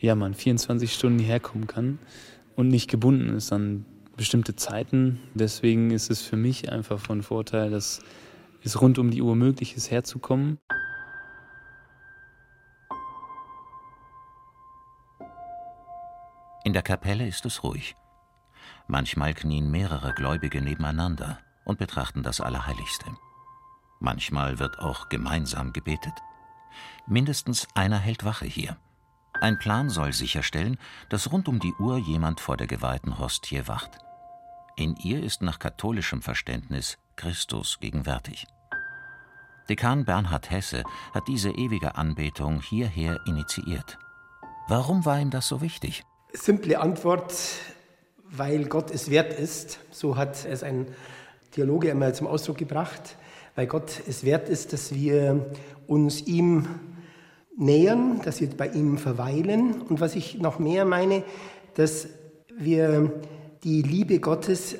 ja, 0.00 0.14
man 0.14 0.34
24 0.34 0.92
Stunden 0.92 1.18
hierher 1.18 1.40
kommen 1.40 1.66
kann 1.66 1.98
und 2.56 2.68
nicht 2.68 2.90
gebunden 2.90 3.36
ist 3.36 3.52
an 3.52 3.84
bestimmte 4.16 4.56
Zeiten. 4.56 5.20
Deswegen 5.34 5.90
ist 5.90 6.10
es 6.10 6.22
für 6.22 6.36
mich 6.36 6.72
einfach 6.72 6.98
von 6.98 7.22
Vorteil, 7.22 7.70
dass 7.70 8.00
es 8.64 8.80
rund 8.80 8.98
um 8.98 9.10
die 9.10 9.22
Uhr 9.22 9.36
möglich 9.36 9.76
ist, 9.76 9.90
herzukommen. 9.90 10.58
In 16.64 16.72
der 16.72 16.82
Kapelle 16.82 17.26
ist 17.26 17.46
es 17.46 17.62
ruhig. 17.62 17.94
Manchmal 18.86 19.34
knien 19.34 19.70
mehrere 19.70 20.14
Gläubige 20.14 20.60
nebeneinander 20.60 21.38
und 21.64 21.78
betrachten 21.78 22.22
das 22.22 22.40
Allerheiligste. 22.40 23.06
Manchmal 24.00 24.58
wird 24.58 24.78
auch 24.78 25.08
gemeinsam 25.08 25.72
gebetet. 25.72 26.14
Mindestens 27.06 27.66
einer 27.74 27.98
hält 27.98 28.24
Wache 28.24 28.46
hier. 28.46 28.76
Ein 29.40 29.58
Plan 29.58 29.88
soll 29.88 30.12
sicherstellen, 30.12 30.78
dass 31.08 31.30
rund 31.30 31.48
um 31.48 31.58
die 31.60 31.74
Uhr 31.74 31.98
jemand 31.98 32.40
vor 32.40 32.56
der 32.56 32.66
geweihten 32.66 33.18
Hostie 33.18 33.66
wacht. 33.66 33.98
In 34.76 34.96
ihr 34.96 35.22
ist 35.22 35.42
nach 35.42 35.58
katholischem 35.58 36.22
Verständnis 36.22 36.98
Christus 37.16 37.78
gegenwärtig. 37.80 38.46
Dekan 39.68 40.04
Bernhard 40.04 40.50
Hesse 40.50 40.82
hat 41.12 41.28
diese 41.28 41.50
ewige 41.50 41.96
Anbetung 41.96 42.60
hierher 42.60 43.20
initiiert. 43.26 43.98
Warum 44.66 45.04
war 45.04 45.18
ihm 45.18 45.30
das 45.30 45.48
so 45.48 45.60
wichtig? 45.60 46.04
Simple 46.32 46.78
Antwort, 46.80 47.34
weil 48.30 48.64
Gott 48.64 48.90
es 48.90 49.10
wert 49.10 49.38
ist. 49.38 49.78
So 49.90 50.16
hat 50.16 50.44
es 50.44 50.62
ein 50.62 50.86
Theologe 51.52 51.90
einmal 51.90 52.14
zum 52.14 52.26
Ausdruck 52.26 52.58
gebracht. 52.58 53.16
Weil 53.54 53.66
Gott 53.66 54.02
es 54.06 54.24
wert 54.24 54.48
ist, 54.48 54.72
dass 54.72 54.94
wir 54.94 55.46
uns 55.86 56.22
ihm 56.26 56.66
nähern, 57.56 58.20
dass 58.24 58.40
wir 58.40 58.48
bei 58.50 58.68
ihm 58.68 58.98
verweilen. 58.98 59.82
Und 59.82 60.00
was 60.00 60.14
ich 60.14 60.38
noch 60.38 60.58
mehr 60.58 60.84
meine, 60.84 61.24
dass 61.74 62.08
wir 62.56 63.12
die 63.64 63.82
Liebe 63.82 64.20
Gottes 64.20 64.76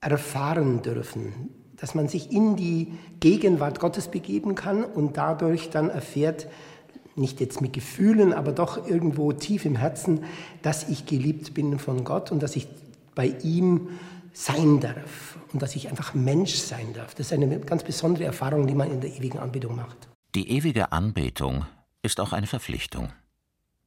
erfahren 0.00 0.82
dürfen, 0.82 1.50
dass 1.76 1.94
man 1.94 2.08
sich 2.08 2.30
in 2.30 2.56
die 2.56 2.92
Gegenwart 3.20 3.80
Gottes 3.80 4.08
begeben 4.08 4.54
kann 4.54 4.84
und 4.84 5.16
dadurch 5.16 5.70
dann 5.70 5.90
erfährt, 5.90 6.46
nicht 7.16 7.40
jetzt 7.40 7.60
mit 7.60 7.72
Gefühlen, 7.72 8.32
aber 8.32 8.52
doch 8.52 8.88
irgendwo 8.88 9.32
tief 9.32 9.64
im 9.64 9.76
Herzen, 9.76 10.24
dass 10.62 10.88
ich 10.88 11.06
geliebt 11.06 11.54
bin 11.54 11.78
von 11.78 12.04
Gott 12.04 12.30
und 12.32 12.42
dass 12.42 12.56
ich 12.56 12.68
bei 13.14 13.28
ihm 13.42 13.88
sein 14.32 14.80
darf 14.80 15.38
und 15.52 15.60
dass 15.62 15.76
ich 15.76 15.88
einfach 15.88 16.14
Mensch 16.14 16.54
sein 16.54 16.92
darf. 16.94 17.14
Das 17.14 17.26
ist 17.26 17.32
eine 17.32 17.60
ganz 17.60 17.82
besondere 17.82 18.24
Erfahrung, 18.24 18.66
die 18.66 18.74
man 18.74 18.90
in 18.90 19.00
der 19.00 19.10
ewigen 19.10 19.38
Anbetung 19.38 19.76
macht. 19.76 20.08
Die 20.34 20.50
ewige 20.50 20.92
Anbetung 20.92 21.66
ist 22.02 22.20
auch 22.20 22.32
eine 22.32 22.46
Verpflichtung. 22.46 23.12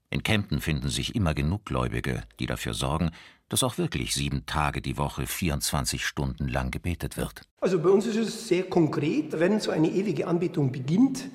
In 0.09 0.21
Kempten 0.21 0.61
finden 0.61 0.89
sich 0.89 1.15
immer 1.15 1.33
genug 1.33 1.65
Gläubige, 1.65 2.23
die 2.39 2.45
dafür 2.45 2.73
sorgen, 2.73 3.11
dass 3.49 3.63
auch 3.63 3.77
wirklich 3.77 4.13
sieben 4.13 4.45
Tage 4.45 4.81
die 4.81 4.97
Woche 4.97 5.25
24 5.25 6.05
Stunden 6.05 6.47
lang 6.47 6.69
gebetet 6.69 7.17
wird. 7.17 7.41
Also 7.61 7.79
bei 7.79 7.89
uns 7.89 8.05
ist 8.05 8.17
es 8.17 8.47
sehr 8.47 8.63
konkret. 8.63 9.39
Wenn 9.39 9.59
so 9.59 9.71
eine 9.71 9.89
ewige 9.89 10.27
Anbetung 10.27 10.71
beginnt, 10.71 11.29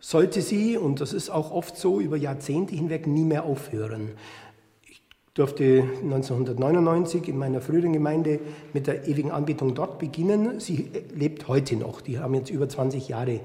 sollte 0.00 0.42
sie, 0.42 0.76
und 0.76 1.00
das 1.00 1.12
ist 1.12 1.30
auch 1.30 1.50
oft 1.50 1.76
so, 1.76 2.00
über 2.00 2.16
Jahrzehnte 2.16 2.74
hinweg 2.74 3.06
nie 3.06 3.24
mehr 3.24 3.44
aufhören. 3.44 4.12
Durfte 5.38 5.84
1999 6.02 7.28
in 7.28 7.38
meiner 7.38 7.60
früheren 7.60 7.92
Gemeinde 7.92 8.40
mit 8.72 8.88
der 8.88 9.06
ewigen 9.06 9.30
Anbetung 9.30 9.72
dort 9.72 10.00
beginnen. 10.00 10.58
Sie 10.58 10.90
lebt 11.14 11.46
heute 11.46 11.76
noch. 11.76 12.00
Die 12.00 12.18
haben 12.18 12.34
jetzt 12.34 12.50
über 12.50 12.68
20 12.68 13.06
Jahre 13.06 13.38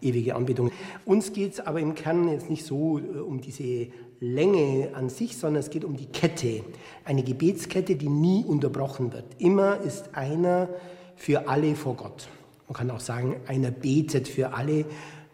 ewige 0.00 0.36
Anbetung. 0.36 0.70
Uns 1.04 1.32
geht 1.32 1.54
es 1.54 1.58
aber 1.58 1.80
im 1.80 1.96
Kern 1.96 2.28
jetzt 2.28 2.50
nicht 2.50 2.64
so 2.64 3.00
äh, 3.00 3.18
um 3.18 3.40
diese 3.40 3.88
Länge 4.20 4.90
an 4.94 5.08
sich, 5.08 5.36
sondern 5.38 5.58
es 5.58 5.70
geht 5.70 5.84
um 5.84 5.96
die 5.96 6.06
Kette. 6.06 6.62
Eine 7.04 7.24
Gebetskette, 7.24 7.96
die 7.96 8.08
nie 8.08 8.44
unterbrochen 8.44 9.12
wird. 9.12 9.24
Immer 9.38 9.80
ist 9.80 10.14
einer 10.14 10.68
für 11.16 11.48
alle 11.48 11.74
vor 11.74 11.96
Gott. 11.96 12.28
Man 12.68 12.76
kann 12.76 12.92
auch 12.92 13.00
sagen, 13.00 13.34
einer 13.48 13.72
betet 13.72 14.28
für 14.28 14.54
alle 14.54 14.84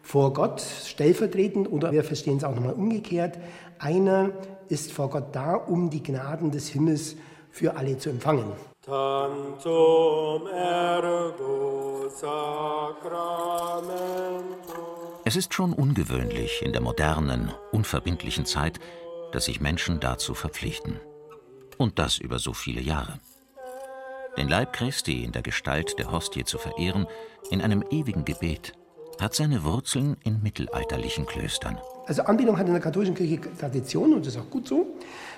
vor 0.01 0.33
Gott, 0.33 0.63
stellvertretend, 0.63 1.71
oder 1.71 1.93
wir 1.93 2.05
verstehen 2.05 2.39
es 2.39 2.45
auch 2.45 2.55
nochmal 2.55 2.73
umgekehrt. 2.73 3.39
Einer 3.79 4.31
ist 4.69 4.93
vor 4.93 5.11
Gott 5.11 5.35
da, 5.35 5.55
um 5.55 5.91
die 5.91 6.03
Gnaden 6.03 6.51
des 6.51 6.69
Himmels 6.69 7.17
für 7.51 7.77
alle 7.77 7.99
zu 7.99 8.11
empfangen. 8.11 8.53
Tantum 8.83 10.47
ergo 10.47 12.09
sacramento. 12.09 13.57
Es 15.25 15.35
ist 15.35 15.55
schon 15.55 15.73
ungewöhnlich 15.73 16.63
in 16.63 16.73
der 16.73 16.81
modernen, 16.81 17.53
unverbindlichen 17.73 18.47
Zeit, 18.47 18.79
dass 19.33 19.47
sich 19.47 19.61
Menschen 19.61 19.99
dazu 19.99 20.35
verpflichten. 20.35 21.01
Und 21.79 21.99
das 21.99 22.19
über 22.19 22.39
so 22.39 22.53
viele 22.53 22.81
Jahre. 22.81 23.19
Den 24.37 24.49
Leib 24.49 24.73
Christi 24.73 25.25
in 25.25 25.33
der 25.33 25.43
Gestalt 25.43 25.99
der 25.99 26.13
Hostie 26.13 26.45
zu 26.45 26.59
verehren, 26.59 27.07
in 27.51 27.61
einem 27.61 27.83
ewigen 27.91 28.25
Gebet, 28.25 28.75
hat 29.21 29.35
seine 29.35 29.65
Wurzeln 29.65 30.17
in 30.25 30.43
mittelalterlichen 30.43 31.27
Klöstern. 31.27 31.81
Also 32.07 32.23
Anbetung 32.23 32.57
hat 32.57 32.67
in 32.67 32.73
der 32.73 32.83
katholischen 32.83 33.15
Kirche 33.17 33.41
Tradition 33.59 34.15
und 34.15 34.25
das 34.25 34.35
ist 34.35 34.41
auch 34.41 34.49
gut 34.49 34.69
so. 34.69 34.87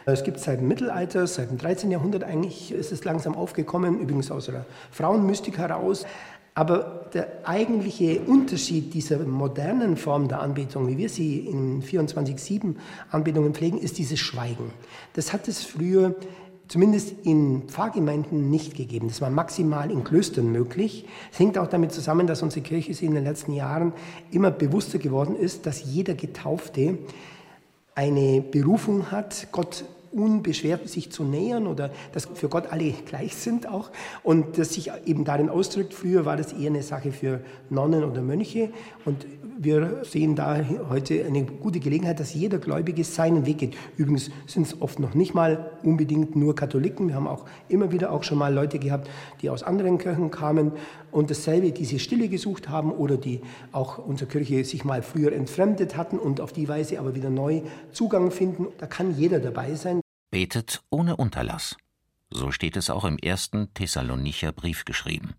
Es 0.04 0.22
gibt 0.22 0.38
seit 0.38 0.60
dem 0.60 0.68
Mittelalter, 0.68 1.26
seit 1.26 1.50
dem 1.50 1.58
13. 1.58 1.90
Jahrhundert 1.90 2.24
eigentlich 2.24 2.72
ist 2.72 2.92
es 2.92 3.04
langsam 3.04 3.34
aufgekommen, 3.34 4.00
übrigens 4.00 4.30
aus 4.30 4.48
einer 4.48 4.66
Frauenmystik 4.90 5.58
heraus. 5.58 6.06
Aber 6.54 7.06
der 7.14 7.28
eigentliche 7.44 8.20
Unterschied 8.20 8.92
dieser 8.92 9.18
modernen 9.20 9.96
Form 9.96 10.28
der 10.28 10.40
Anbetung, 10.40 10.88
wie 10.88 10.98
wir 10.98 11.08
sie 11.08 11.38
in 11.46 11.82
24-7 11.82 12.74
Anbetungen 13.10 13.54
pflegen, 13.54 13.78
ist 13.78 13.96
dieses 13.96 14.18
Schweigen. 14.18 14.72
Das 15.14 15.32
hat 15.32 15.46
es 15.46 15.62
früher 15.62 16.16
zumindest 16.68 17.14
in 17.24 17.62
Pfarrgemeinden 17.66 18.50
nicht 18.50 18.76
gegeben. 18.76 19.08
Das 19.08 19.20
war 19.20 19.30
maximal 19.30 19.90
in 19.90 20.04
Klöstern 20.04 20.52
möglich. 20.52 21.06
Es 21.32 21.38
hängt 21.38 21.58
auch 21.58 21.66
damit 21.66 21.92
zusammen, 21.92 22.26
dass 22.26 22.42
unsere 22.42 22.62
Kirche 22.62 22.94
sich 22.94 23.08
in 23.08 23.14
den 23.14 23.24
letzten 23.24 23.52
Jahren 23.52 23.92
immer 24.30 24.50
bewusster 24.50 24.98
geworden 24.98 25.34
ist, 25.34 25.66
dass 25.66 25.82
jeder 25.84 26.14
Getaufte 26.14 26.98
eine 27.94 28.42
Berufung 28.42 29.10
hat, 29.10 29.48
Gott 29.50 29.84
unbeschwert 30.12 30.88
sich 30.88 31.10
zu 31.10 31.24
nähern 31.24 31.66
oder 31.66 31.90
dass 32.12 32.26
für 32.26 32.48
Gott 32.48 32.70
alle 32.70 32.92
gleich 32.92 33.34
sind 33.34 33.66
auch 33.68 33.90
und 34.22 34.58
das 34.58 34.72
sich 34.74 34.90
eben 35.04 35.24
darin 35.24 35.48
ausdrückt. 35.48 35.94
Früher 35.94 36.24
war 36.24 36.36
das 36.36 36.52
eher 36.52 36.70
eine 36.70 36.82
Sache 36.82 37.12
für 37.12 37.40
Nonnen 37.70 38.04
oder 38.04 38.22
Mönche 38.22 38.70
und 39.04 39.26
wir 39.58 40.04
sehen 40.04 40.36
da 40.36 40.64
heute 40.88 41.24
eine 41.26 41.44
gute 41.44 41.80
Gelegenheit, 41.80 42.20
dass 42.20 42.32
jeder 42.32 42.58
Gläubige 42.58 43.02
seinen 43.02 43.44
Weg 43.44 43.58
geht. 43.58 43.76
Übrigens 43.96 44.30
sind 44.46 44.66
es 44.66 44.80
oft 44.80 45.00
noch 45.00 45.14
nicht 45.14 45.34
mal 45.34 45.72
unbedingt 45.82 46.36
nur 46.36 46.54
Katholiken. 46.54 47.08
Wir 47.08 47.16
haben 47.16 47.26
auch 47.26 47.44
immer 47.68 47.90
wieder 47.90 48.12
auch 48.12 48.22
schon 48.22 48.38
mal 48.38 48.54
Leute 48.54 48.78
gehabt, 48.78 49.10
die 49.42 49.50
aus 49.50 49.64
anderen 49.64 49.98
Kirchen 49.98 50.30
kamen 50.30 50.72
und 51.10 51.30
dasselbe, 51.30 51.72
diese 51.72 51.98
Stille 51.98 52.28
gesucht 52.28 52.68
haben 52.68 52.92
oder 52.92 53.16
die 53.16 53.40
auch 53.72 53.98
unserer 53.98 54.28
Kirche 54.28 54.64
sich 54.64 54.84
mal 54.84 55.02
früher 55.02 55.32
entfremdet 55.32 55.96
hatten 55.96 56.18
und 56.18 56.40
auf 56.40 56.52
die 56.52 56.68
Weise 56.68 57.00
aber 57.00 57.14
wieder 57.14 57.30
neu 57.30 57.62
Zugang 57.92 58.30
finden. 58.30 58.68
Da 58.78 58.86
kann 58.86 59.16
jeder 59.16 59.40
dabei 59.40 59.74
sein. 59.74 60.00
Betet 60.30 60.82
ohne 60.90 61.16
Unterlass. 61.16 61.76
So 62.30 62.52
steht 62.52 62.76
es 62.76 62.90
auch 62.90 63.04
im 63.04 63.18
ersten 63.18 63.72
Thessalonicher 63.74 64.52
Brief 64.52 64.84
geschrieben. 64.84 65.34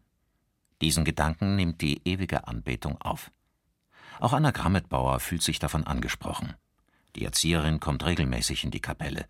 Diesen 0.82 1.06
Gedanken 1.06 1.56
nimmt 1.56 1.82
die 1.82 2.02
ewige 2.06 2.48
Anbetung 2.48 3.00
auf. 3.00 3.32
Auch 4.20 4.34
Anna 4.34 4.52
Grammetbauer 4.52 5.20
fühlt 5.20 5.42
sich 5.42 5.60
davon 5.60 5.86
angesprochen. 5.88 6.56
Die 7.16 7.26
Erzieherin 7.26 7.80
kommt 7.80 8.06
regelmäßig 8.06 8.64
in 8.64 8.72
die 8.72 8.82
Kapelle 8.82 9.26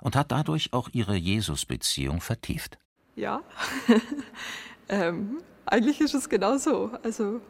und 0.00 0.16
hat 0.16 0.30
dadurch 0.30 0.72
auch 0.72 0.88
ihre 0.92 1.16
Jesus-Beziehung 1.16 2.20
vertieft. 2.20 2.78
Ja, 3.16 3.40
ähm, 4.88 5.38
eigentlich 5.66 6.00
ist 6.00 6.14
es 6.14 6.28
genauso. 6.28 6.92
Also 7.02 7.40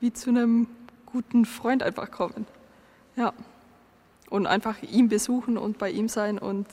wie 0.00 0.12
zu 0.12 0.30
einem 0.30 0.68
guten 1.06 1.44
Freund 1.44 1.82
einfach 1.82 2.10
kommen. 2.10 2.46
Ja. 3.16 3.32
Und 4.30 4.46
einfach 4.46 4.82
ihn 4.82 5.08
besuchen 5.08 5.56
und 5.56 5.78
bei 5.78 5.90
ihm 5.90 6.08
sein 6.08 6.38
und 6.38 6.66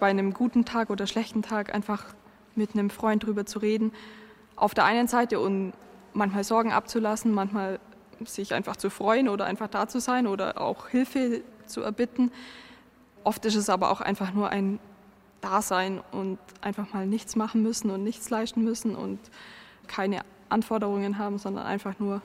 bei 0.00 0.08
einem 0.08 0.34
guten 0.34 0.64
Tag 0.64 0.90
oder 0.90 1.06
schlechten 1.06 1.42
Tag 1.42 1.72
einfach 1.72 2.04
mit 2.56 2.74
einem 2.74 2.90
Freund 2.90 3.24
drüber 3.24 3.46
zu 3.46 3.60
reden. 3.60 3.92
Auf 4.56 4.74
der 4.74 4.84
einen 4.84 5.06
Seite 5.06 5.38
und 5.38 5.72
manchmal 6.12 6.42
Sorgen 6.42 6.72
abzulassen, 6.72 7.32
manchmal 7.32 7.78
sich 8.24 8.54
einfach 8.54 8.76
zu 8.76 8.90
freuen 8.90 9.28
oder 9.28 9.44
einfach 9.44 9.68
da 9.68 9.88
zu 9.88 10.00
sein 10.00 10.26
oder 10.26 10.60
auch 10.60 10.88
Hilfe 10.88 11.42
zu 11.66 11.82
erbitten. 11.82 12.30
Oft 13.24 13.44
ist 13.44 13.54
es 13.54 13.68
aber 13.68 13.90
auch 13.90 14.00
einfach 14.00 14.32
nur 14.32 14.50
ein 14.50 14.78
Dasein 15.40 16.00
und 16.12 16.38
einfach 16.60 16.92
mal 16.92 17.06
nichts 17.06 17.36
machen 17.36 17.62
müssen 17.62 17.90
und 17.90 18.02
nichts 18.02 18.30
leisten 18.30 18.64
müssen 18.64 18.96
und 18.96 19.18
keine 19.86 20.22
Anforderungen 20.48 21.18
haben, 21.18 21.38
sondern 21.38 21.66
einfach 21.66 21.98
nur 21.98 22.22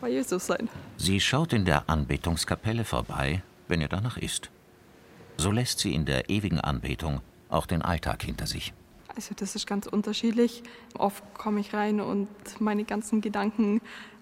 bei 0.00 0.10
Jesus 0.10 0.46
sein. 0.46 0.68
Sie 0.96 1.20
schaut 1.20 1.52
in 1.52 1.64
der 1.64 1.88
Anbetungskapelle 1.88 2.84
vorbei, 2.84 3.42
wenn 3.66 3.80
ihr 3.80 3.88
danach 3.88 4.16
ist. 4.16 4.50
So 5.36 5.50
lässt 5.50 5.80
sie 5.80 5.94
in 5.94 6.04
der 6.04 6.30
ewigen 6.30 6.60
Anbetung 6.60 7.20
auch 7.48 7.66
den 7.66 7.82
Alltag 7.82 8.22
hinter 8.22 8.46
sich. 8.46 8.72
Also 9.14 9.34
das 9.34 9.56
ist 9.56 9.66
ganz 9.66 9.86
unterschiedlich. 9.86 10.62
Oft 10.96 11.22
komme 11.34 11.60
ich 11.60 11.74
rein 11.74 12.00
und 12.00 12.28
meine 12.60 12.84
ganzen 12.84 13.20
Gedanken 13.20 13.80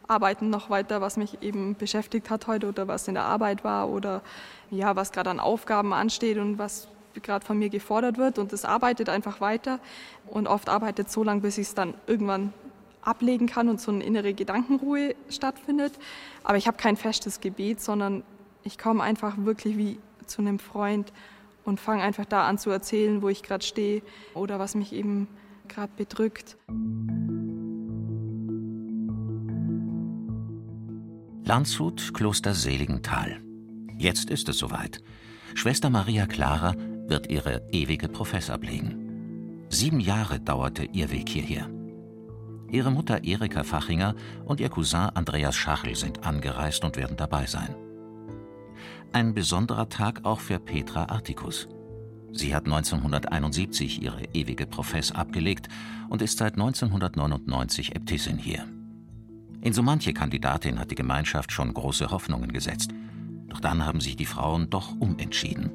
arbeiten 0.08 0.50
noch 0.50 0.70
weiter, 0.70 1.00
was 1.00 1.16
mich 1.16 1.42
eben 1.42 1.74
beschäftigt 1.74 2.30
hat 2.30 2.46
heute 2.46 2.68
oder 2.68 2.88
was 2.88 3.08
in 3.08 3.14
der 3.14 3.24
Arbeit 3.24 3.64
war 3.64 3.88
oder 3.88 4.22
ja, 4.70 4.96
was 4.96 5.12
gerade 5.12 5.30
an 5.30 5.40
Aufgaben 5.40 5.92
ansteht 5.92 6.38
und 6.38 6.58
was 6.58 6.88
gerade 7.22 7.44
von 7.44 7.58
mir 7.58 7.70
gefordert 7.70 8.18
wird 8.18 8.38
und 8.38 8.52
es 8.52 8.64
arbeitet 8.64 9.08
einfach 9.08 9.40
weiter 9.40 9.80
und 10.26 10.46
oft 10.46 10.68
arbeitet 10.68 11.10
so 11.10 11.22
lange, 11.22 11.40
bis 11.40 11.58
ich 11.58 11.68
es 11.68 11.74
dann 11.74 11.94
irgendwann 12.06 12.52
ablegen 13.02 13.46
kann 13.46 13.68
und 13.68 13.80
so 13.80 13.92
eine 13.92 14.04
innere 14.04 14.34
Gedankenruhe 14.34 15.14
stattfindet. 15.28 15.94
Aber 16.42 16.58
ich 16.58 16.66
habe 16.66 16.76
kein 16.76 16.96
festes 16.96 17.40
Gebet, 17.40 17.80
sondern 17.80 18.22
ich 18.64 18.78
komme 18.78 19.02
einfach 19.02 19.36
wirklich 19.38 19.76
wie 19.76 19.98
zu 20.26 20.42
einem 20.42 20.58
Freund 20.58 21.12
und 21.64 21.80
fange 21.80 22.02
einfach 22.02 22.24
da 22.24 22.46
an 22.46 22.58
zu 22.58 22.70
erzählen, 22.70 23.22
wo 23.22 23.28
ich 23.28 23.42
gerade 23.42 23.64
stehe 23.64 24.02
oder 24.34 24.58
was 24.58 24.74
mich 24.74 24.92
eben 24.92 25.28
gerade 25.68 25.92
bedrückt. 25.96 26.56
Landshut, 31.48 32.12
Kloster 32.12 32.54
Seligenthal. 32.54 33.40
Jetzt 33.96 34.30
ist 34.30 34.48
es 34.48 34.58
soweit. 34.58 35.00
Schwester 35.54 35.90
Maria 35.90 36.26
Clara 36.26 36.74
wird 37.06 37.30
ihre 37.30 37.62
ewige 37.70 38.08
Profess 38.08 38.50
ablegen. 38.50 39.64
Sieben 39.68 40.00
Jahre 40.00 40.40
dauerte 40.40 40.82
ihr 40.86 41.08
Weg 41.12 41.28
hierher. 41.28 41.70
Ihre 42.72 42.90
Mutter 42.90 43.22
Erika 43.22 43.62
Fachinger 43.62 44.16
und 44.44 44.58
ihr 44.58 44.70
Cousin 44.70 45.08
Andreas 45.14 45.54
Schachel 45.54 45.94
sind 45.94 46.26
angereist 46.26 46.82
und 46.82 46.96
werden 46.96 47.16
dabei 47.16 47.46
sein. 47.46 47.76
Ein 49.12 49.32
besonderer 49.32 49.88
Tag 49.88 50.24
auch 50.24 50.40
für 50.40 50.58
Petra 50.58 51.04
Artikus. 51.04 51.68
Sie 52.32 52.56
hat 52.56 52.64
1971 52.64 54.02
ihre 54.02 54.24
ewige 54.32 54.66
Profess 54.66 55.12
abgelegt 55.12 55.68
und 56.08 56.22
ist 56.22 56.38
seit 56.38 56.54
1999 56.54 57.94
Äbtissin 57.94 58.36
hier. 58.36 58.66
In 59.62 59.72
so 59.72 59.82
manche 59.82 60.12
Kandidatin 60.12 60.78
hat 60.78 60.90
die 60.90 60.94
Gemeinschaft 60.94 61.50
schon 61.52 61.72
große 61.72 62.10
Hoffnungen 62.10 62.52
gesetzt. 62.52 62.90
Doch 63.48 63.60
dann 63.60 63.84
haben 63.84 64.00
sich 64.00 64.16
die 64.16 64.26
Frauen 64.26 64.70
doch 64.70 64.92
umentschieden. 65.00 65.70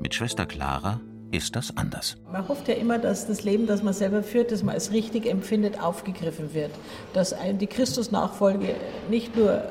Mit 0.00 0.14
Schwester 0.14 0.46
Clara 0.46 1.00
ist 1.30 1.56
das 1.56 1.76
anders. 1.76 2.16
Man 2.30 2.48
hofft 2.48 2.68
ja 2.68 2.74
immer, 2.74 2.98
dass 2.98 3.26
das 3.26 3.44
Leben, 3.44 3.66
das 3.66 3.82
man 3.82 3.92
selber 3.92 4.22
führt, 4.22 4.50
das 4.52 4.62
man 4.62 4.74
als 4.74 4.92
richtig 4.92 5.26
empfindet, 5.26 5.80
aufgegriffen 5.80 6.54
wird. 6.54 6.70
Dass 7.12 7.34
die 7.60 7.66
Christusnachfolge 7.66 8.74
nicht 9.10 9.36
nur 9.36 9.64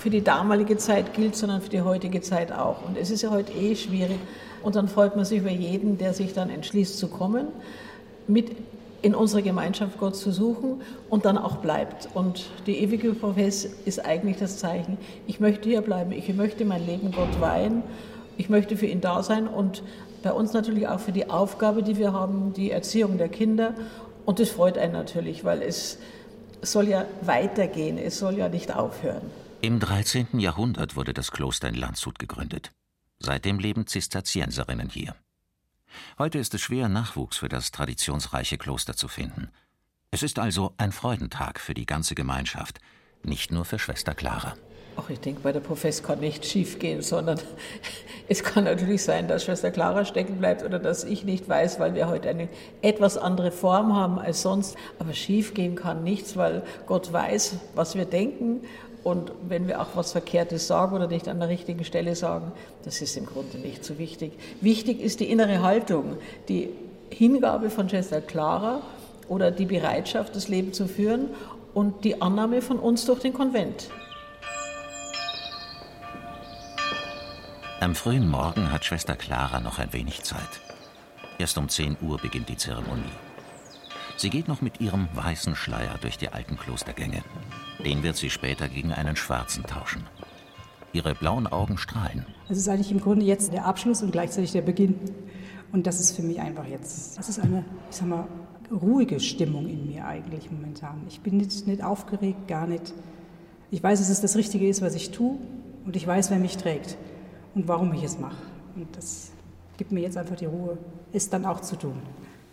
für 0.00 0.10
die 0.10 0.22
damalige 0.22 0.76
Zeit 0.78 1.14
gilt, 1.14 1.36
sondern 1.36 1.60
für 1.60 1.68
die 1.68 1.82
heutige 1.82 2.20
Zeit 2.20 2.52
auch. 2.52 2.84
Und 2.86 2.96
es 2.96 3.10
ist 3.10 3.22
ja 3.22 3.30
heute 3.30 3.52
eh 3.52 3.76
schwierig. 3.76 4.18
Und 4.62 4.74
dann 4.76 4.88
freut 4.88 5.16
man 5.16 5.24
sich 5.24 5.40
über 5.40 5.50
jeden, 5.50 5.98
der 5.98 6.14
sich 6.14 6.32
dann 6.32 6.50
entschließt 6.50 6.98
zu 6.98 7.08
kommen, 7.08 7.48
mit 8.26 8.56
in 9.02 9.14
unserer 9.14 9.42
Gemeinschaft 9.42 9.98
Gott 9.98 10.16
zu 10.16 10.30
suchen 10.32 10.82
und 11.08 11.24
dann 11.24 11.38
auch 11.38 11.56
bleibt. 11.56 12.08
Und 12.14 12.50
die 12.66 12.78
ewige 12.78 13.12
Profess 13.14 13.64
ist 13.64 14.04
eigentlich 14.04 14.36
das 14.36 14.58
Zeichen, 14.58 14.98
ich 15.26 15.40
möchte 15.40 15.68
hier 15.68 15.80
bleiben, 15.80 16.12
ich 16.12 16.32
möchte 16.34 16.64
mein 16.64 16.84
Leben 16.84 17.12
Gott 17.12 17.40
weihen, 17.40 17.82
ich 18.36 18.48
möchte 18.48 18.76
für 18.76 18.86
ihn 18.86 19.00
da 19.00 19.22
sein 19.22 19.48
und 19.48 19.82
bei 20.22 20.32
uns 20.32 20.52
natürlich 20.52 20.86
auch 20.86 21.00
für 21.00 21.12
die 21.12 21.30
Aufgabe, 21.30 21.82
die 21.82 21.96
wir 21.96 22.12
haben, 22.12 22.52
die 22.52 22.70
Erziehung 22.70 23.16
der 23.16 23.28
Kinder. 23.28 23.74
Und 24.26 24.38
das 24.38 24.50
freut 24.50 24.76
einen 24.76 24.92
natürlich, 24.92 25.44
weil 25.44 25.62
es 25.62 25.98
soll 26.62 26.88
ja 26.88 27.06
weitergehen, 27.22 27.96
es 27.96 28.18
soll 28.18 28.36
ja 28.36 28.48
nicht 28.48 28.74
aufhören. 28.74 29.22
Im 29.62 29.80
13. 29.80 30.38
Jahrhundert 30.38 30.96
wurde 30.96 31.14
das 31.14 31.30
Kloster 31.30 31.68
in 31.68 31.74
Landshut 31.74 32.18
gegründet. 32.18 32.70
Seitdem 33.18 33.58
leben 33.58 33.86
Zisterzienserinnen 33.86 34.88
hier. 34.88 35.14
Heute 36.18 36.38
ist 36.38 36.54
es 36.54 36.60
schwer, 36.60 36.88
Nachwuchs 36.88 37.38
für 37.38 37.48
das 37.48 37.70
traditionsreiche 37.70 38.58
Kloster 38.58 38.96
zu 38.96 39.08
finden. 39.08 39.50
Es 40.10 40.22
ist 40.22 40.38
also 40.38 40.74
ein 40.76 40.92
Freudentag 40.92 41.60
für 41.60 41.74
die 41.74 41.86
ganze 41.86 42.14
Gemeinschaft, 42.14 42.80
nicht 43.22 43.52
nur 43.52 43.64
für 43.64 43.78
Schwester 43.78 44.14
Clara. 44.14 44.56
Ach, 44.96 45.08
ich 45.08 45.20
denke, 45.20 45.40
bei 45.42 45.52
der 45.52 45.60
Profess 45.60 46.02
kann 46.02 46.18
nicht 46.18 46.44
schief 46.44 46.78
gehen, 46.78 47.00
sondern 47.00 47.38
es 48.28 48.42
kann 48.42 48.64
natürlich 48.64 49.02
sein, 49.02 49.28
dass 49.28 49.44
Schwester 49.44 49.70
Clara 49.70 50.04
stecken 50.04 50.38
bleibt 50.38 50.64
oder 50.64 50.78
dass 50.78 51.04
ich 51.04 51.24
nicht 51.24 51.48
weiß, 51.48 51.78
weil 51.78 51.94
wir 51.94 52.08
heute 52.08 52.28
eine 52.28 52.48
etwas 52.82 53.16
andere 53.16 53.52
Form 53.52 53.94
haben 53.94 54.18
als 54.18 54.42
sonst. 54.42 54.76
Aber 54.98 55.14
schief 55.14 55.54
gehen 55.54 55.76
kann 55.76 56.02
nichts, 56.02 56.36
weil 56.36 56.64
Gott 56.86 57.12
weiß, 57.12 57.56
was 57.74 57.94
wir 57.94 58.04
denken. 58.04 58.62
Und 59.02 59.32
wenn 59.48 59.66
wir 59.66 59.80
auch 59.80 59.94
was 59.94 60.12
Verkehrtes 60.12 60.66
sagen 60.66 60.94
oder 60.94 61.06
nicht 61.06 61.26
an 61.28 61.40
der 61.40 61.48
richtigen 61.48 61.84
Stelle 61.84 62.14
sagen, 62.14 62.52
das 62.84 63.00
ist 63.00 63.16
im 63.16 63.26
Grunde 63.26 63.58
nicht 63.58 63.84
so 63.84 63.98
wichtig. 63.98 64.32
Wichtig 64.60 65.00
ist 65.00 65.20
die 65.20 65.30
innere 65.30 65.62
Haltung, 65.62 66.18
die 66.48 66.70
Hingabe 67.10 67.70
von 67.70 67.88
Schwester 67.88 68.20
Clara 68.20 68.82
oder 69.28 69.50
die 69.50 69.64
Bereitschaft, 69.64 70.36
das 70.36 70.48
Leben 70.48 70.72
zu 70.72 70.86
führen 70.86 71.30
und 71.72 72.04
die 72.04 72.20
Annahme 72.20 72.62
von 72.62 72.78
uns 72.78 73.04
durch 73.06 73.20
den 73.20 73.32
Konvent. 73.32 73.88
Am 77.80 77.94
frühen 77.94 78.28
Morgen 78.28 78.70
hat 78.70 78.84
Schwester 78.84 79.16
Clara 79.16 79.60
noch 79.60 79.78
ein 79.78 79.92
wenig 79.94 80.22
Zeit. 80.22 80.60
Erst 81.38 81.56
um 81.56 81.70
10 81.70 81.96
Uhr 82.02 82.18
beginnt 82.18 82.50
die 82.50 82.56
Zeremonie. 82.58 83.02
Sie 84.18 84.28
geht 84.28 84.48
noch 84.48 84.60
mit 84.60 84.82
ihrem 84.82 85.08
weißen 85.14 85.56
Schleier 85.56 85.94
durch 86.02 86.18
die 86.18 86.28
alten 86.28 86.58
Klostergänge. 86.58 87.22
Den 87.84 88.02
wird 88.02 88.16
sie 88.16 88.28
später 88.28 88.68
gegen 88.68 88.92
einen 88.92 89.16
schwarzen 89.16 89.64
tauschen. 89.64 90.04
Ihre 90.92 91.14
blauen 91.14 91.46
Augen 91.46 91.78
strahlen. 91.78 92.26
Es 92.48 92.58
ist 92.58 92.68
eigentlich 92.68 92.90
im 92.90 93.00
Grunde 93.00 93.24
jetzt 93.24 93.52
der 93.54 93.64
Abschluss 93.64 94.02
und 94.02 94.12
gleichzeitig 94.12 94.52
der 94.52 94.60
Beginn. 94.60 94.96
Und 95.72 95.86
das 95.86 95.98
ist 95.98 96.14
für 96.14 96.22
mich 96.22 96.40
einfach 96.40 96.66
jetzt, 96.66 97.16
das 97.16 97.28
ist 97.28 97.38
eine, 97.38 97.64
ich 97.90 97.96
sag 97.96 98.08
mal, 98.08 98.26
ruhige 98.70 99.18
Stimmung 99.18 99.66
in 99.66 99.86
mir 99.86 100.04
eigentlich 100.04 100.50
momentan. 100.50 101.00
Ich 101.08 101.20
bin 101.20 101.38
nicht, 101.38 101.66
nicht 101.66 101.82
aufgeregt, 101.82 102.48
gar 102.48 102.66
nicht. 102.66 102.92
Ich 103.70 103.82
weiß, 103.82 103.98
dass 103.98 104.10
es 104.10 104.20
das 104.20 104.36
Richtige 104.36 104.68
ist, 104.68 104.82
was 104.82 104.94
ich 104.94 105.10
tue 105.10 105.38
und 105.86 105.96
ich 105.96 106.06
weiß, 106.06 106.30
wer 106.30 106.38
mich 106.38 106.56
trägt 106.56 106.98
und 107.54 107.66
warum 107.66 107.94
ich 107.94 108.02
es 108.02 108.18
mache. 108.18 108.42
Und 108.74 108.94
das 108.96 109.30
gibt 109.78 109.92
mir 109.92 110.00
jetzt 110.00 110.18
einfach 110.18 110.36
die 110.36 110.46
Ruhe, 110.46 110.76
es 111.12 111.30
dann 111.30 111.46
auch 111.46 111.60
zu 111.60 111.76
tun. 111.76 112.02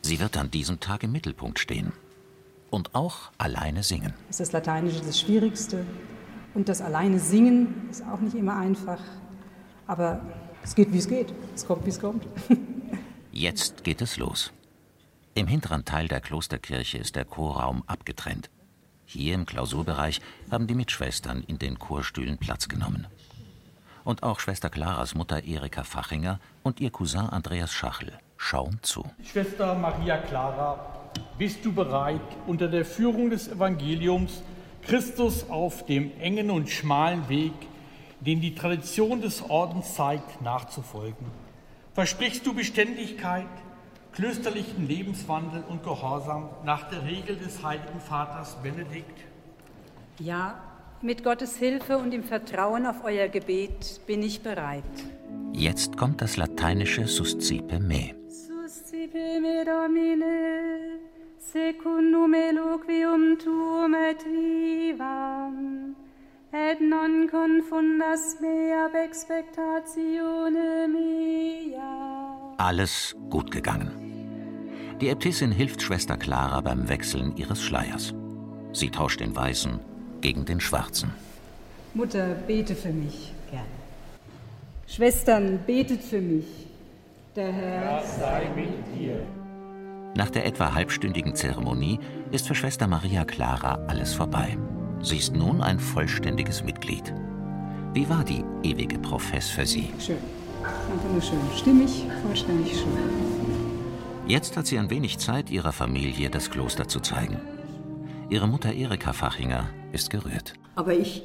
Sie 0.03 0.19
wird 0.19 0.37
an 0.37 0.51
diesem 0.51 0.79
Tag 0.79 1.03
im 1.03 1.11
Mittelpunkt 1.11 1.59
stehen 1.59 1.91
und 2.69 2.95
auch 2.95 3.31
alleine 3.37 3.83
singen. 3.83 4.13
Das 4.27 4.39
ist 4.39 4.39
das 4.39 4.51
Lateinische 4.51 5.01
das 5.01 5.19
Schwierigste 5.19 5.85
und 6.53 6.69
das 6.69 6.81
alleine 6.81 7.19
Singen 7.19 7.87
ist 7.89 8.03
auch 8.03 8.19
nicht 8.19 8.35
immer 8.35 8.57
einfach, 8.57 8.99
aber 9.85 10.21
es 10.63 10.75
geht, 10.75 10.91
wie 10.91 10.97
es 10.97 11.07
geht. 11.07 11.33
Es 11.55 11.65
kommt, 11.65 11.85
wie 11.85 11.89
es 11.89 11.99
kommt. 11.99 12.27
Jetzt 13.31 13.83
geht 13.83 14.01
es 14.01 14.17
los. 14.17 14.51
Im 15.33 15.47
hinteren 15.47 15.85
Teil 15.85 16.07
der 16.07 16.19
Klosterkirche 16.19 16.97
ist 16.97 17.15
der 17.15 17.25
Chorraum 17.25 17.83
abgetrennt. 17.87 18.49
Hier 19.05 19.35
im 19.35 19.45
Klausurbereich 19.45 20.19
haben 20.51 20.67
die 20.67 20.75
Mitschwestern 20.75 21.43
in 21.43 21.59
den 21.59 21.79
Chorstühlen 21.79 22.37
Platz 22.37 22.67
genommen 22.67 23.07
und 24.07 24.23
auch 24.23 24.39
Schwester 24.39 24.69
Claras 24.69 25.15
Mutter 25.15 25.43
Erika 25.43 25.83
Fachinger 25.83 26.39
und 26.63 26.79
ihr 26.79 26.91
Cousin 26.91 27.27
Andreas 27.29 27.73
Schachel 27.73 28.13
schauen 28.37 28.79
zu. 28.81 29.03
Schwester 29.21 29.75
Maria 29.75 30.17
Clara, 30.17 30.96
bist 31.37 31.63
du 31.63 31.71
bereit, 31.71 32.21
unter 32.45 32.67
der 32.67 32.85
Führung 32.85 33.29
des 33.29 33.47
Evangeliums 33.47 34.43
Christus 34.83 35.49
auf 35.49 35.85
dem 35.85 36.11
engen 36.19 36.49
und 36.49 36.69
schmalen 36.69 37.27
Weg, 37.29 37.53
den 38.21 38.41
die 38.41 38.55
Tradition 38.55 39.21
des 39.21 39.49
Ordens 39.49 39.95
zeigt, 39.95 40.41
nachzufolgen? 40.41 41.27
Versprichst 41.93 42.45
du 42.45 42.53
Beständigkeit, 42.53 43.47
klösterlichen 44.13 44.87
Lebenswandel 44.87 45.63
und 45.67 45.83
Gehorsam 45.83 46.49
nach 46.63 46.89
der 46.89 47.03
Regel 47.05 47.35
des 47.35 47.63
heiligen 47.63 47.99
Vaters 47.99 48.55
Benedikt? 48.63 49.19
Ja, 50.19 50.55
mit 51.01 51.23
Gottes 51.23 51.57
Hilfe 51.57 51.97
und 51.97 52.13
im 52.13 52.23
Vertrauen 52.23 52.85
auf 52.85 53.03
euer 53.03 53.27
Gebet 53.27 54.01
bin 54.07 54.23
ich 54.23 54.41
bereit. 54.41 54.83
Jetzt 55.53 55.95
kommt 55.97 56.21
das 56.21 56.37
lateinische 56.37 57.07
Suscipe 57.07 57.79
me. 57.79 58.15
Suscipe 58.27 59.39
me 59.39 59.63
Domine, 59.63 60.56
secundum 61.51 62.33
eloquium 62.33 63.37
tuum 63.39 63.93
et 63.95 64.23
vivam, 64.25 65.95
et 66.53 66.81
non 66.81 67.27
confundas 67.27 68.39
me 68.41 68.73
ab 68.73 68.95
expectatione 68.95 70.87
mea. 70.87 72.55
Alles 72.57 73.15
gut 73.29 73.51
gegangen. 73.51 73.91
Die 74.99 75.09
Äbtissin 75.09 75.51
hilft 75.51 75.81
Schwester 75.81 76.17
Clara 76.17 76.61
beim 76.61 76.89
Wechseln 76.89 77.37
ihres 77.37 77.61
Schleiers. 77.61 78.13
Sie 78.73 78.89
tauscht 78.89 79.19
den 79.19 79.35
weißen 79.35 79.79
gegen 80.21 80.45
den 80.45 80.59
Schwarzen. 80.59 81.13
Mutter, 81.93 82.35
bete 82.47 82.75
für 82.75 82.91
mich. 82.91 83.33
Gerne. 83.51 83.67
Schwestern, 84.87 85.59
betet 85.65 86.01
für 86.03 86.19
mich. 86.21 86.67
Der 87.35 87.53
Herr 87.53 88.03
sei 88.03 88.49
mit 88.55 88.73
dir. 88.97 89.21
Nach 90.15 90.29
der 90.29 90.45
etwa 90.45 90.73
halbstündigen 90.73 91.35
Zeremonie 91.35 91.99
ist 92.31 92.47
für 92.47 92.55
Schwester 92.55 92.87
Maria 92.87 93.25
Clara 93.25 93.79
alles 93.87 94.13
vorbei. 94.13 94.57
Sie 95.01 95.17
ist 95.17 95.35
nun 95.35 95.61
ein 95.61 95.79
vollständiges 95.79 96.63
Mitglied. 96.63 97.13
Wie 97.93 98.09
war 98.09 98.23
die 98.23 98.43
ewige 98.63 98.97
Profess 98.99 99.49
für 99.49 99.65
Sie? 99.65 99.89
Schön. 99.99 100.17
Einfach 100.63 101.11
nur 101.11 101.21
schön. 101.21 101.39
Stimmig, 101.55 102.05
vollständig 102.23 102.73
schön. 102.73 102.97
Jetzt 104.27 104.57
hat 104.57 104.67
sie 104.67 104.77
ein 104.77 104.89
wenig 104.89 105.19
Zeit, 105.19 105.49
ihrer 105.49 105.71
Familie 105.71 106.29
das 106.29 106.49
Kloster 106.49 106.87
zu 106.87 106.99
zeigen. 106.99 107.37
Ihre 108.29 108.47
Mutter 108.47 108.73
Erika 108.73 109.13
Fachinger 109.13 109.69
ist 109.93 110.09
gerührt. 110.09 110.53
Aber 110.75 110.93
ich 110.93 111.23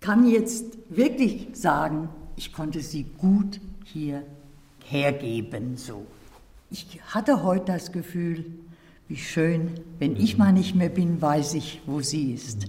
kann 0.00 0.28
jetzt 0.28 0.78
wirklich 0.90 1.48
sagen, 1.54 2.10
ich 2.36 2.52
konnte 2.52 2.80
sie 2.80 3.04
gut 3.04 3.60
hier 3.84 4.22
hergeben. 4.84 5.76
So. 5.76 6.06
Ich 6.72 7.00
hatte 7.08 7.42
heute 7.42 7.72
das 7.72 7.90
Gefühl, 7.90 8.44
wie 9.08 9.16
schön, 9.16 9.80
wenn 9.98 10.14
ich 10.14 10.38
mal 10.38 10.52
nicht 10.52 10.76
mehr 10.76 10.88
bin, 10.88 11.20
weiß 11.20 11.54
ich, 11.54 11.82
wo 11.84 12.00
sie 12.00 12.32
ist. 12.32 12.68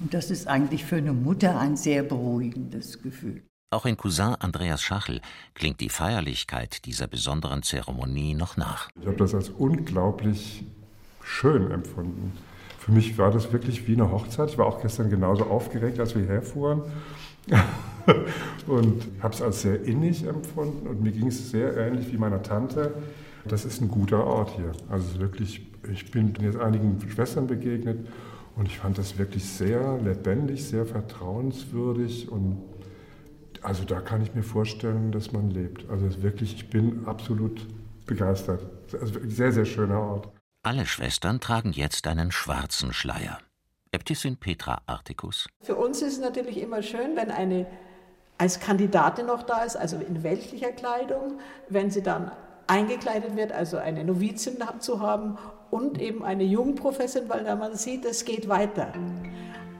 Und 0.00 0.14
das 0.14 0.30
ist 0.30 0.48
eigentlich 0.48 0.84
für 0.84 0.96
eine 0.96 1.12
Mutter 1.12 1.60
ein 1.60 1.76
sehr 1.76 2.02
beruhigendes 2.02 3.02
Gefühl. 3.02 3.42
Auch 3.70 3.84
in 3.84 3.98
Cousin 3.98 4.36
Andreas 4.36 4.82
Schachel 4.82 5.20
klingt 5.52 5.80
die 5.80 5.90
Feierlichkeit 5.90 6.86
dieser 6.86 7.06
besonderen 7.06 7.62
Zeremonie 7.62 8.34
noch 8.34 8.56
nach. 8.56 8.88
Ich 8.98 9.06
habe 9.06 9.16
das 9.16 9.34
als 9.34 9.50
unglaublich 9.50 10.64
schön 11.22 11.70
empfunden. 11.70 12.32
Für 12.78 12.92
mich 12.92 13.18
war 13.18 13.30
das 13.30 13.52
wirklich 13.52 13.86
wie 13.86 13.94
eine 13.94 14.10
Hochzeit. 14.10 14.50
Ich 14.50 14.58
war 14.58 14.66
auch 14.66 14.80
gestern 14.80 15.10
genauso 15.10 15.44
aufgeregt, 15.44 16.00
als 16.00 16.14
wir 16.14 16.24
herfuhren. 16.24 16.82
Und 18.66 19.06
habe 19.20 19.34
es 19.34 19.42
als 19.42 19.62
sehr 19.62 19.82
innig 19.84 20.24
empfunden 20.24 20.86
und 20.86 21.02
mir 21.02 21.12
ging 21.12 21.28
es 21.28 21.50
sehr 21.50 21.76
ähnlich 21.76 22.12
wie 22.12 22.18
meiner 22.18 22.42
Tante. 22.42 22.94
Das 23.46 23.64
ist 23.64 23.80
ein 23.80 23.88
guter 23.88 24.24
Ort 24.24 24.52
hier. 24.56 24.72
Also 24.88 25.06
es 25.06 25.12
ist 25.12 25.20
wirklich 25.20 25.66
Ich 25.92 26.10
bin 26.10 26.34
jetzt 26.40 26.58
einigen 26.58 26.98
Schwestern 27.10 27.46
begegnet 27.46 28.06
und 28.56 28.66
ich 28.66 28.78
fand 28.78 28.98
das 28.98 29.18
wirklich 29.18 29.44
sehr 29.44 29.98
lebendig, 29.98 30.64
sehr 30.64 30.86
vertrauenswürdig 30.86 32.30
und 32.30 32.62
also 33.62 33.84
da 33.84 34.00
kann 34.00 34.22
ich 34.22 34.34
mir 34.34 34.42
vorstellen, 34.42 35.10
dass 35.10 35.32
man 35.32 35.50
lebt. 35.50 35.88
Also 35.88 36.22
wirklich, 36.22 36.54
ich 36.54 36.68
bin 36.68 37.06
absolut 37.06 37.66
begeistert. 38.04 38.60
Also 38.92 39.20
sehr, 39.26 39.52
sehr 39.52 39.64
schöner 39.64 40.00
Ort. 40.00 40.28
Alle 40.62 40.86
Schwestern 40.86 41.40
tragen 41.40 41.72
jetzt 41.72 42.06
einen 42.06 42.30
schwarzen 42.30 42.92
Schleier. 42.92 43.38
Äbtissin 43.90 44.36
Petra 44.36 44.82
Articus. 44.86 45.48
Für 45.62 45.76
uns 45.76 46.02
ist 46.02 46.14
es 46.14 46.20
natürlich 46.20 46.60
immer 46.60 46.82
schön, 46.82 47.16
wenn 47.16 47.30
eine 47.30 47.66
als 48.38 48.60
Kandidatin 48.60 49.26
noch 49.26 49.42
da 49.42 49.62
ist, 49.62 49.76
also 49.76 49.96
in 49.96 50.22
weltlicher 50.22 50.72
Kleidung, 50.72 51.38
wenn 51.68 51.90
sie 51.90 52.02
dann 52.02 52.30
eingekleidet 52.66 53.36
wird, 53.36 53.52
also 53.52 53.76
eine 53.76 54.04
Novizin 54.04 54.56
zu 54.78 55.00
haben 55.00 55.38
und 55.70 56.00
eben 56.00 56.24
eine 56.24 56.44
Jungprofessin, 56.44 57.28
weil 57.28 57.44
da 57.44 57.56
man 57.56 57.76
sieht, 57.76 58.04
es 58.04 58.24
geht 58.24 58.48
weiter. 58.48 58.92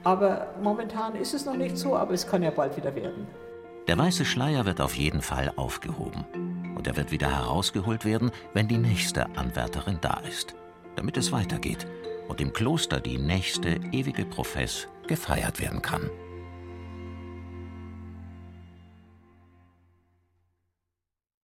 Aber 0.04 0.48
momentan 0.62 1.16
ist 1.16 1.32
es 1.32 1.46
noch 1.46 1.56
nicht 1.56 1.78
so, 1.78 1.96
aber 1.96 2.12
es 2.12 2.26
kann 2.28 2.42
ja 2.42 2.50
bald 2.50 2.76
wieder 2.76 2.94
werden. 2.94 3.26
Der 3.86 3.98
weiße 3.98 4.24
Schleier 4.24 4.66
wird 4.66 4.80
auf 4.80 4.94
jeden 4.94 5.22
Fall 5.22 5.52
aufgehoben. 5.56 6.24
Und 6.76 6.86
er 6.86 6.96
wird 6.96 7.10
wieder 7.10 7.30
herausgeholt 7.30 8.04
werden, 8.04 8.30
wenn 8.52 8.68
die 8.68 8.78
nächste 8.78 9.26
Anwärterin 9.36 9.98
da 10.00 10.20
ist. 10.28 10.54
Damit 10.96 11.16
es 11.16 11.32
weitergeht 11.32 11.86
und 12.28 12.40
im 12.40 12.52
Kloster 12.52 13.00
die 13.00 13.18
nächste 13.18 13.80
ewige 13.92 14.24
Profess 14.24 14.88
gefeiert 15.06 15.60
werden 15.60 15.82
kann. 15.82 16.10